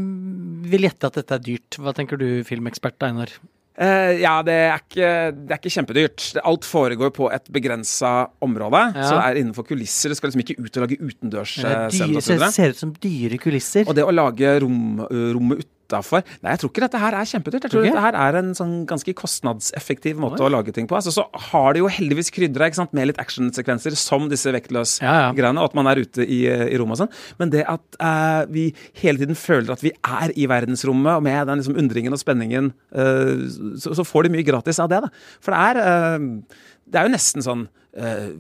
vil 0.73 0.89
gjette 0.89 1.11
at 1.11 1.21
dette 1.21 1.37
er 1.37 1.45
dyrt. 1.45 1.79
Hva 1.83 1.95
tenker 1.97 2.21
du, 2.21 2.27
filmekspert 2.47 3.07
Einar? 3.07 3.33
Uh, 3.77 4.17
ja, 4.17 4.39
det 4.41 4.55
er, 4.57 4.81
ikke, 4.81 5.09
det 5.37 5.53
er 5.53 5.59
ikke 5.61 5.73
kjempedyrt. 5.75 6.27
Alt 6.49 6.65
foregår 6.65 7.11
på 7.13 7.29
et 7.35 7.51
begrensa 7.53 8.31
område. 8.45 8.81
Ja. 8.97 9.05
Så 9.05 9.19
det 9.19 9.25
er 9.27 9.41
innenfor 9.43 9.67
kulisser. 9.69 10.13
Det 10.13 10.17
skal 10.17 10.33
liksom 10.33 10.45
ikke 10.47 10.57
ut 10.63 10.71
og 10.71 10.87
lage 10.87 10.97
Det 10.97 11.01
er 11.03 11.11
utendørsscener 11.11 11.91
dyre, 11.93 12.09
det 12.17 12.25
ser, 12.25 12.45
ser 12.57 12.73
ut 12.73 12.81
som 12.81 12.95
dyre 13.05 13.41
kulisser. 13.43 13.85
Og 13.85 13.99
det 13.99 14.07
å 14.07 14.15
lage 14.15 14.55
rom, 14.65 15.03
rommet 15.37 15.69
utafor. 15.87 16.25
Nei, 16.43 16.53
jeg 16.55 16.63
tror 16.63 16.73
ikke 16.73 16.85
dette 16.85 17.01
her 17.01 17.17
er 17.17 17.31
kjempedyrt. 17.31 17.67
Jeg 17.67 17.73
tror 17.73 17.83
okay. 17.85 17.95
dette 17.95 18.05
her 18.05 18.19
er 18.21 18.39
en 18.41 18.53
sånn 18.59 18.75
ganske 18.91 19.15
kostnadseffektiv 19.17 20.21
måte 20.23 20.43
å 20.45 20.51
lage 20.53 20.75
ting 20.77 20.89
på. 20.91 20.99
Altså, 20.99 21.15
så 21.15 21.27
har 21.51 21.75
det 21.75 21.83
jo 21.85 21.91
heldigvis 21.93 22.33
krydra 22.35 22.69
med 22.97 23.11
litt 23.13 23.21
actionsekvenser, 23.23 23.95
som 23.99 24.29
disse 24.31 24.49
Ja, 24.49 24.55
ja. 24.55 24.59
vektløs-greiene, 24.61 25.63
og 25.63 25.71
at 25.71 25.77
man 25.79 25.91
er 25.91 26.03
ute 26.03 26.25
i, 26.25 26.43
i 26.47 26.79
rommet 26.81 26.99
og 26.99 27.05
sånn. 27.05 27.15
Men 27.41 27.53
det 27.55 27.65
at 27.71 27.99
uh, 28.01 28.45
vi 28.51 28.69
hele 29.01 29.23
tiden 29.23 29.39
føler 29.39 29.75
at 29.75 29.85
vi 29.85 29.93
er 29.95 30.35
i 30.35 30.49
verdensrommet, 30.51 31.19
og 31.19 31.27
med 31.27 31.47
den 31.49 31.63
liksom 31.63 31.79
undringen 31.79 32.17
og 32.17 32.23
spenningen, 32.23 32.73
uh, 32.97 33.47
så, 33.79 33.95
så 33.97 34.07
får 34.07 34.27
de 34.27 34.37
mye 34.37 34.47
gratis 34.47 34.81
av 34.83 34.91
det. 34.93 35.03
da. 35.07 35.13
For 35.45 35.55
det 35.55 35.63
er, 35.71 36.19
uh, 36.19 36.65
det 36.87 37.01
er 37.01 37.09
jo 37.09 37.15
nesten 37.15 37.45
sånn 37.45 37.67
eh, 37.99 38.35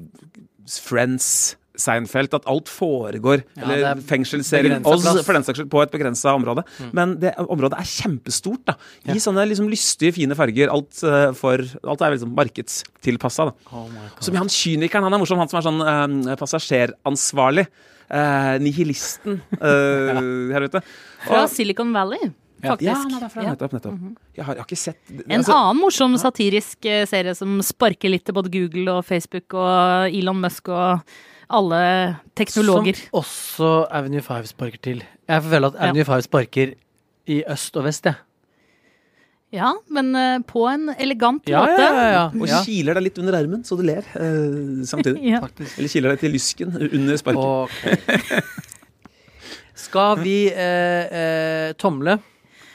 Friends. 0.66 1.56
Seinfeld, 1.80 2.34
at 2.36 2.46
alt 2.50 2.70
foregår, 2.72 3.42
Ja, 3.56 3.64
eller 3.64 3.84
er 3.90 4.02
fengselsserien 4.08 4.86
Oz, 4.86 5.06
for 5.26 5.36
den 5.36 5.46
saks 5.46 5.60
skyld, 5.60 5.70
på 5.72 5.82
et 5.84 5.92
begrensa 5.92 6.34
område. 6.36 6.64
Men 6.96 7.16
det 7.22 7.34
området 7.42 7.78
er 7.80 7.88
kjempestort, 7.90 8.62
da. 8.68 8.76
I 9.12 9.18
sånne 9.22 9.46
liksom 9.50 9.68
lystige, 9.72 10.14
fine 10.16 10.36
farger. 10.38 10.72
Alt, 10.72 10.94
uh, 11.06 11.32
for, 11.36 11.62
alt 11.86 12.04
er 12.04 12.16
liksom 12.16 12.32
markedstilpassa, 12.36 13.50
da. 13.50 13.68
Oh 13.72 13.86
my 13.90 14.08
God. 14.08 14.24
Så 14.24 14.32
med 14.34 14.42
han 14.44 14.52
kynikeren, 14.52 15.06
han 15.06 15.16
er 15.16 15.22
morsom, 15.22 15.42
han 15.42 15.52
som 15.52 15.60
er 15.60 15.68
sånn 15.68 15.84
uh, 15.84 16.34
passasjeransvarlig. 16.40 17.68
Uh, 18.06 18.54
nihilisten 18.62 19.40
eh, 19.58 20.18
her 20.54 20.66
ute. 20.68 20.78
Fra 21.24 21.40
Silicon 21.50 21.88
Valley, 21.90 22.28
faktisk. 22.62 22.86
Ja. 22.86 23.30
Ja. 23.34 23.48
Nettopp, 23.48 23.74
nettopp. 23.74 23.96
Jeg, 24.36 24.44
har, 24.46 24.54
jeg 24.54 24.62
har 24.62 24.68
ikke 24.68 24.78
sett 24.78 25.10
En 25.24 25.40
altså, 25.40 25.56
annen 25.56 25.80
morsom 25.80 26.14
satirisk 26.22 26.86
serie 27.10 27.34
som 27.34 27.56
sparker 27.66 28.12
litt 28.14 28.22
til 28.28 28.36
både 28.36 28.52
Google 28.54 28.94
og 28.94 29.08
Facebook 29.08 29.58
og 29.58 30.14
Elon 30.14 30.38
Musk 30.38 30.70
og 30.70 31.02
alle 31.50 31.80
teknologer. 32.36 32.96
Som 33.06 33.20
også 33.22 33.70
Avenue 33.94 34.22
5 34.22 34.46
sparker 34.52 34.78
til. 34.82 35.02
Jeg 35.28 35.42
føler 35.42 35.68
at 35.68 35.74
Ja. 35.80 35.88
Avenue 35.90 36.04
5 36.04 36.22
sparker 36.26 36.72
i 37.26 37.42
øst 37.50 37.76
og 37.76 37.84
vest, 37.84 38.04
jeg. 38.04 38.14
Ja, 39.54 39.70
men 39.88 40.10
eh, 40.18 40.38
på 40.46 40.64
en 40.68 40.88
elegant 40.98 41.46
Ja, 41.48 41.60
måte. 41.62 41.80
ja, 41.80 41.92
ja, 41.94 42.08
ja. 42.12 42.24
Og 42.34 42.48
ja. 42.50 42.58
kiler 42.66 42.94
deg 42.98 43.04
litt 43.06 43.18
under 43.22 43.36
armen, 43.38 43.62
så 43.64 43.76
du 43.78 43.82
ler 43.86 44.02
eh, 44.18 44.82
samtidig. 44.84 45.22
Ja. 45.32 45.40
Eller 45.78 45.88
kiler 45.88 46.10
deg 46.14 46.20
til 46.24 46.34
lysken 46.34 46.74
under 46.92 47.16
sparket. 47.16 47.70
Okay. 47.70 48.42
Skal 49.76 50.18
vi 50.24 50.36
eh, 50.50 51.06
eh, 51.12 51.72
tomle 51.78 52.18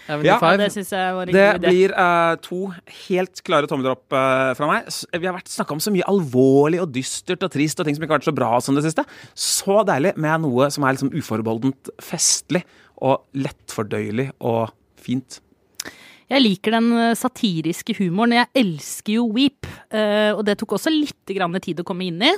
Ja, 0.08 0.38
5? 0.42 0.58
Det 0.62 0.70
syns 0.74 0.92
jeg 0.96 1.16
var 1.18 1.30
en 1.30 1.36
Det 1.36 1.46
god 1.46 1.62
idé. 1.62 1.72
blir 1.72 1.94
uh, 1.96 2.36
to 2.42 2.62
helt 3.08 3.44
klare 3.48 3.70
tomler 3.70 3.94
opp 3.94 4.16
uh, 4.16 4.52
fra 4.58 4.70
meg. 4.70 4.90
Vi 5.14 5.30
har 5.30 5.38
vært 5.38 5.52
snakka 5.54 5.78
om 5.78 5.84
så 5.84 5.94
mye 5.94 6.08
alvorlig 6.10 6.82
og 6.84 6.90
dystert 6.96 7.46
og 7.46 7.54
trist 7.54 7.80
og 7.80 7.88
ting 7.88 7.98
som 7.98 8.06
ikke 8.06 8.18
har 8.18 8.24
vært 8.24 8.32
så 8.32 8.36
bra 8.36 8.52
som 8.64 8.78
det 8.78 8.86
siste. 8.88 9.06
Så 9.38 9.82
deilig 9.88 10.16
med 10.18 10.48
noe 10.48 10.72
som 10.74 10.86
er 10.88 10.98
liksom 10.98 11.14
uforbeholdent 11.14 11.94
festlig 12.02 12.66
og 13.02 13.24
lettfordøyelig 13.38 14.32
og 14.40 14.74
fint. 15.02 15.42
Jeg 16.32 16.44
liker 16.46 16.78
den 16.78 16.92
eh, 16.96 17.16
satiriske 17.20 17.96
humoren. 18.00 18.38
Jeg 18.38 18.52
elsker 18.62 19.18
jo 19.18 19.26
Weep, 19.36 19.68
eh, 19.92 20.32
og 20.32 20.46
det 20.48 20.58
tok 20.62 20.78
også 20.78 20.94
litt 20.94 21.34
grann 21.36 21.58
tid 21.60 21.82
å 21.84 21.88
komme 21.88 22.08
inn 22.08 22.22
i. 22.24 22.32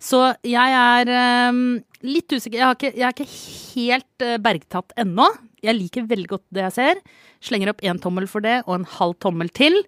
Så 0.00 0.22
jeg 0.46 0.76
er 0.78 1.10
eh, 1.12 1.58
litt 2.06 2.32
usikker. 2.32 2.56
Jeg, 2.56 2.64
har 2.64 2.78
ikke, 2.78 2.94
jeg 2.96 3.08
er 3.08 3.16
ikke 3.16 3.28
helt 3.74 4.26
bergtatt 4.44 4.96
ennå. 5.04 5.28
Jeg 5.66 5.78
liker 5.78 6.06
veldig 6.08 6.30
godt 6.36 6.46
det 6.54 6.64
jeg 6.68 6.76
ser. 6.76 7.02
Slenger 7.44 7.72
opp 7.72 7.82
én 7.84 8.00
tommel 8.02 8.28
for 8.30 8.44
det, 8.44 8.60
og 8.66 8.78
en 8.78 8.88
halv 8.96 9.18
tommel 9.22 9.50
til. 9.54 9.82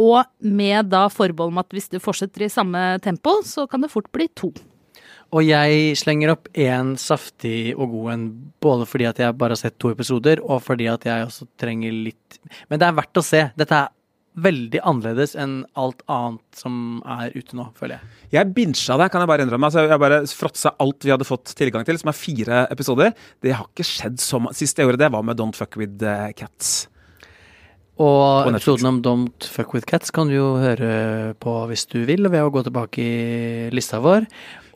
Og 0.00 0.22
med 0.44 0.92
da 0.92 1.06
forbehold 1.12 1.54
om 1.54 1.60
at 1.62 1.72
hvis 1.72 1.90
du 1.92 1.98
fortsetter 2.02 2.46
i 2.46 2.52
samme 2.52 2.96
tempo, 3.04 3.40
så 3.46 3.66
kan 3.70 3.84
det 3.84 3.92
fort 3.92 4.10
bli 4.14 4.28
to. 4.36 4.52
Og 5.34 5.42
jeg 5.42 5.96
slenger 5.98 6.30
opp 6.36 6.46
én 6.54 6.94
saftig 7.00 7.74
og 7.74 7.90
god 7.90 8.10
en, 8.12 8.26
både 8.62 8.86
fordi 8.86 9.08
at 9.08 9.18
jeg 9.20 9.36
bare 9.38 9.56
har 9.56 9.60
sett 9.60 9.78
to 9.82 9.90
episoder, 9.90 10.40
og 10.44 10.62
fordi 10.62 10.86
at 10.92 11.06
jeg 11.08 11.26
også 11.26 11.48
trenger 11.58 11.92
litt 11.92 12.38
Men 12.70 12.78
det 12.78 12.86
er 12.86 12.96
verdt 12.96 13.18
å 13.18 13.24
se. 13.26 13.42
Dette 13.58 13.80
er 13.80 13.95
veldig 14.36 14.82
annerledes 14.84 15.34
enn 15.38 15.60
alt 15.80 16.02
annet 16.12 16.60
som 16.60 16.98
er 17.08 17.32
ute 17.36 17.56
nå, 17.56 17.68
føler 17.78 17.96
jeg. 17.96 18.10
Jeg 18.36 18.52
bincha 18.56 18.98
det, 19.00 19.08
kan 19.12 19.24
jeg 19.24 19.30
bare 19.30 19.46
innrømme. 19.46 19.70
Altså, 19.70 19.86
jeg 19.88 20.02
bare 20.02 20.20
fråtsa 20.28 20.74
alt 20.82 21.06
vi 21.06 21.14
hadde 21.14 21.28
fått 21.28 21.54
tilgang 21.56 21.86
til, 21.88 22.00
som 22.00 22.12
er 22.12 22.18
fire 22.18 22.66
episoder. 22.74 23.14
Det 23.44 23.54
har 23.56 23.70
ikke 23.70 23.86
skjedd 23.86 24.20
så 24.22 24.42
mye. 24.42 24.56
Siste 24.56 24.82
jeg 24.82 24.90
gjorde 24.90 25.04
det, 25.06 25.12
var 25.14 25.24
med 25.24 25.40
Don't 25.40 25.56
Fuck 25.56 25.78
With 25.80 26.04
Cats. 26.36 26.86
Og 27.96 28.50
episoden 28.50 28.84
om 28.90 28.96
Don't 29.00 29.46
Fuck 29.48 29.70
With 29.72 29.86
Cats 29.88 30.10
kan 30.12 30.28
du 30.28 30.34
jo 30.34 30.48
høre 30.60 31.32
på 31.40 31.52
hvis 31.70 31.86
du 31.88 32.02
vil, 32.04 32.26
ved 32.28 32.42
å 32.44 32.50
gå 32.52 32.60
tilbake 32.66 33.00
i 33.00 33.70
lista 33.72 34.02
vår. 34.04 34.26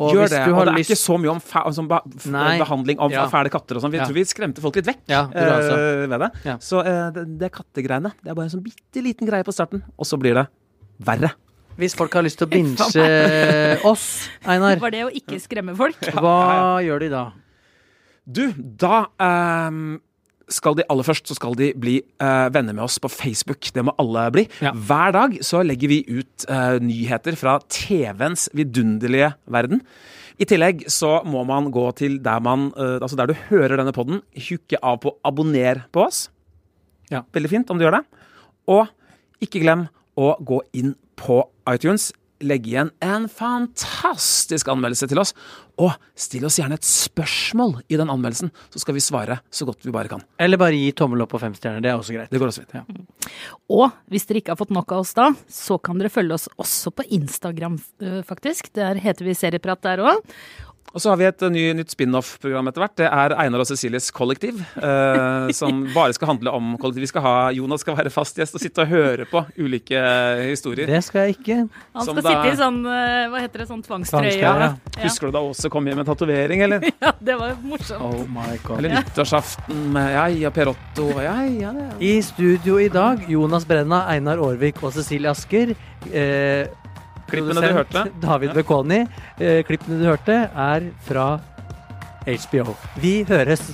Og 0.00 0.14
Gjør 0.14 0.22
hvis 0.24 0.32
det. 0.32 0.40
du 0.46 0.54
Og 0.54 0.62
det 0.64 0.72
er 0.72 0.78
lyst 0.78 0.90
ikke 0.94 1.00
så 1.02 1.18
mye 1.20 1.34
om 1.34 1.42
f 1.42 2.24
Nei. 2.32 2.54
behandling 2.62 2.98
av 2.98 3.12
Ja. 3.12 3.26
fæle 3.28 3.50
katter 3.52 3.76
og 3.76 3.82
sånn. 3.82 3.92
Vi 3.92 3.98
Ja. 3.98 4.06
tror 4.06 4.14
vi 4.14 4.24
skremte 4.24 4.62
folk 4.64 4.76
litt 4.76 4.86
vekk 4.86 5.02
Ja, 5.06 5.24
eh, 5.34 6.06
ved 6.08 6.18
det. 6.18 6.30
Ja. 6.46 6.56
Så 6.56 6.80
uh, 6.80 7.10
det, 7.12 7.38
det 7.38 7.52
kattegreiene, 7.52 8.12
det 8.24 8.30
er 8.30 8.34
bare 8.34 8.44
en 8.48 8.56
sånn 8.56 8.64
bitte 8.64 9.02
liten 9.04 9.28
greie 9.28 9.44
på 9.44 9.52
starten, 9.52 9.82
og 9.98 10.06
så 10.06 10.16
blir 10.18 10.32
det 10.34 10.46
verre. 11.04 11.34
Hvis 11.76 11.94
folk 11.94 12.12
har 12.14 12.22
lyst 12.22 12.38
til 12.38 12.46
å 12.48 12.50
binge 12.56 13.84
oss, 13.84 14.28
Einar, 14.46 14.80
Var 14.80 14.90
det 14.90 15.04
å 15.04 15.10
ikke 15.12 15.36
skremme 15.40 15.76
folk? 15.76 16.00
hva 16.16 16.80
gjør 16.80 17.00
de 17.00 17.08
da? 17.10 17.32
Du, 18.26 18.52
da 18.56 19.06
ehm, 19.20 20.00
skal 20.52 20.76
de 20.78 20.86
aller 20.90 21.06
først 21.06 21.30
så 21.30 21.36
skal 21.38 21.56
de 21.58 21.70
bli 21.78 21.98
uh, 22.22 22.48
venner 22.52 22.76
med 22.76 22.84
oss 22.86 22.98
på 23.02 23.10
Facebook. 23.12 23.70
Det 23.74 23.84
må 23.86 23.94
alle 24.00 24.26
bli. 24.34 24.46
Ja. 24.64 24.72
Hver 24.74 25.14
dag 25.16 25.36
så 25.46 25.62
legger 25.66 25.92
vi 25.92 26.00
ut 26.08 26.46
uh, 26.50 26.78
nyheter 26.82 27.38
fra 27.38 27.58
TV-ens 27.70 28.48
vidunderlige 28.56 29.32
verden. 29.50 29.84
I 30.40 30.48
tillegg 30.48 30.86
så 30.90 31.18
må 31.28 31.42
man 31.48 31.68
gå 31.72 31.84
til 31.98 32.16
der 32.24 32.40
man 32.40 32.70
uh, 32.72 32.96
Altså 32.98 33.18
der 33.20 33.30
du 33.30 33.36
hører 33.50 33.76
denne 33.80 33.94
podden, 33.96 34.22
hukke 34.48 34.80
av 34.82 35.00
på 35.04 35.14
abonner 35.26 35.84
på 35.92 36.06
oss. 36.06 36.28
Ja. 37.12 37.24
Veldig 37.34 37.52
fint 37.52 37.70
om 37.70 37.78
du 37.78 37.86
gjør 37.86 38.00
det. 38.00 38.04
Og 38.70 38.86
ikke 39.44 39.62
glem 39.62 39.88
å 40.20 40.34
gå 40.44 40.62
inn 40.76 40.94
på 41.20 41.42
iTunes. 41.70 42.10
Legge 42.40 42.70
igjen 42.72 42.90
en 43.04 43.26
fantastisk 43.28 44.68
anmeldelse 44.72 45.08
til 45.10 45.20
oss. 45.20 45.34
Og 45.80 45.92
still 46.18 46.46
oss 46.48 46.58
gjerne 46.60 46.76
et 46.76 46.86
spørsmål 46.86 47.78
i 47.88 47.98
den 48.00 48.10
anmeldelsen, 48.12 48.50
så 48.72 48.82
skal 48.82 48.96
vi 48.96 49.02
svare 49.04 49.38
så 49.52 49.66
godt 49.68 49.84
vi 49.86 49.94
bare 49.94 50.10
kan. 50.12 50.24
Eller 50.40 50.60
bare 50.60 50.76
gi 50.76 50.90
tommel 50.96 51.24
opp 51.24 51.36
og 51.36 51.42
fem 51.44 51.54
stjerner. 51.56 51.84
Det 51.84 51.92
er 51.92 52.00
også 52.00 52.16
greit. 52.16 52.32
Det 52.32 52.40
går 52.40 52.52
også 52.52 52.64
fint. 52.64 52.76
Ja. 52.80 53.30
Og 53.72 53.86
hvis 54.12 54.28
dere 54.28 54.42
ikke 54.42 54.54
har 54.54 54.60
fått 54.60 54.74
nok 54.76 54.92
av 54.96 55.04
oss 55.04 55.14
da, 55.16 55.30
så 55.48 55.78
kan 55.80 56.00
dere 56.00 56.12
følge 56.12 56.36
oss 56.36 56.48
også 56.60 56.92
på 56.96 57.06
Instagram, 57.20 57.78
øh, 58.02 58.20
faktisk. 58.28 58.72
Der 58.76 59.00
heter 59.00 59.28
vi 59.28 59.36
Serieprat 59.36 59.84
der 59.86 60.04
òg. 60.04 60.20
Og 60.90 60.98
så 60.98 61.12
har 61.12 61.18
vi 61.20 61.26
et 61.28 61.42
eh, 61.46 61.50
ny, 61.54 61.60
nytt 61.78 61.92
spin-off-program 61.94 62.66
etter 62.66 62.82
hvert. 62.82 62.94
Det 62.98 63.06
er 63.06 63.32
Einar 63.38 63.62
og 63.62 63.68
Cecilies 63.68 64.08
Kollektiv. 64.10 64.56
eh, 64.82 65.50
som 65.60 65.84
bare 65.94 66.16
skal 66.16 66.32
handle 66.32 66.50
om 66.56 66.72
kollektiv. 66.82 67.04
Vi 67.04 67.10
skal 67.12 67.22
ha, 67.22 67.34
Jonas 67.54 67.84
skal 67.84 67.94
være 68.00 68.10
fast 68.10 68.40
gjest 68.40 68.56
og 68.58 68.64
sitte 68.64 68.82
og 68.82 68.90
høre 68.90 69.26
på 69.30 69.44
ulike 69.62 69.94
eh, 69.94 70.42
historier. 70.50 70.90
Det 70.90 70.98
skal 71.06 71.28
jeg 71.28 71.36
ikke. 71.38 71.58
Han 71.94 72.02
skal 72.08 72.18
da- 72.18 72.24
sitte 72.32 72.50
i 72.50 72.58
sånn, 72.58 72.80
øh, 72.90 73.28
hva 73.30 73.44
heter 73.44 73.62
det, 73.62 73.68
sånn 73.70 73.84
tvangstrøye. 73.86 74.34
Ja. 74.42 74.72
Husker 75.04 75.30
du 75.30 75.36
da 75.38 75.44
Åse 75.46 75.70
kom 75.70 75.86
hjem 75.86 76.02
med 76.02 76.10
tatovering, 76.10 76.66
eller? 76.66 76.88
ja, 77.06 77.14
det 77.22 77.38
var 77.38 77.54
morsomt. 77.62 78.02
Oh 78.10 78.26
my 78.34 78.58
god. 78.66 78.80
Eller 78.82 78.96
nyttårsaften 78.98 79.86
med 79.94 80.10
jeg 80.16 80.42
og 80.50 80.58
Perotto 80.58 81.06
og 81.14 81.22
ja, 81.22 81.36
ja, 81.46 81.70
ja. 81.84 81.88
I 82.02 82.16
studio 82.26 82.80
i 82.82 82.90
dag, 82.90 83.22
Jonas 83.30 83.62
Brenna, 83.68 84.02
Einar 84.10 84.42
Aarvik 84.42 84.82
og 84.82 84.90
Cecilie 84.98 85.30
Asker. 85.30 85.76
Eh, 86.10 86.66
Klippene 87.30 87.62
du 87.62 87.78
hørte. 87.78 88.04
David 88.22 88.54
Bekoni. 88.54 89.04
Eh, 89.38 89.62
klippene 89.64 90.00
du 90.00 90.08
hørte, 90.10 90.42
er 90.50 90.90
fra 91.06 91.28
HBO. 92.26 92.74
Vi 93.00 93.24
høres. 93.28 93.70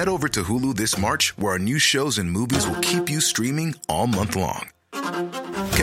Head 0.00 0.08
over 0.08 0.28
to 0.28 0.44
Hulu 0.44 0.76
this 0.76 0.96
March, 0.96 1.36
where 1.36 1.52
our 1.52 1.58
new 1.58 1.78
shows 1.78 2.16
and 2.16 2.30
movies 2.30 2.66
will 2.66 2.80
keep 2.80 3.10
you 3.10 3.20
streaming 3.20 3.74
all 3.86 4.06
month 4.06 4.34
long. 4.34 4.70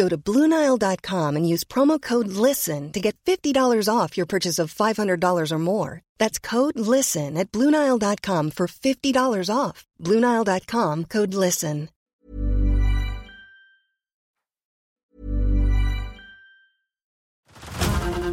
Go 0.00 0.08
to 0.08 0.16
BlueNile.com 0.16 1.36
and 1.36 1.46
use 1.46 1.62
promo 1.62 2.00
code 2.00 2.28
LISTEN 2.28 2.90
to 2.92 3.00
get 3.00 3.18
$50 3.26 3.86
off 3.94 4.16
your 4.16 4.24
purchase 4.24 4.58
of 4.58 4.72
$500 4.72 5.52
or 5.52 5.58
more. 5.58 6.00
That's 6.16 6.38
code 6.38 6.78
LISTEN 6.78 7.36
at 7.36 7.52
BlueNile.com 7.52 8.52
for 8.52 8.66
$50 8.66 9.54
off. 9.54 9.84
BlueNile.com 10.00 11.04
code 11.04 11.34
LISTEN. 11.34 11.90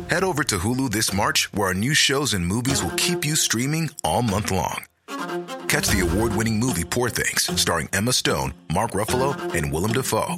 Head 0.10 0.23
over 0.23 0.45
to 0.45 0.58
Hulu 0.60 0.89
this 0.91 1.12
March, 1.12 1.51
where 1.53 1.67
our 1.67 1.73
new 1.73 1.93
shows 1.93 2.34
and 2.34 2.45
movies 2.45 2.82
will 2.82 2.95
keep 2.95 3.25
you 3.25 3.36
streaming 3.36 3.89
all 4.06 4.21
month 4.21 4.51
long. 4.51 4.86
Catch 5.67 5.89
the 5.89 6.08
award 6.10 6.34
winning 6.34 6.60
movie 6.60 6.86
Poor 6.86 7.10
Things, 7.10 7.51
starring 7.62 7.89
Emma 7.91 8.13
Stone, 8.13 8.53
Mark 8.73 8.91
Ruffalo, 8.91 9.36
and 9.53 9.73
Willem 9.73 9.91
Dafoe. 9.91 10.38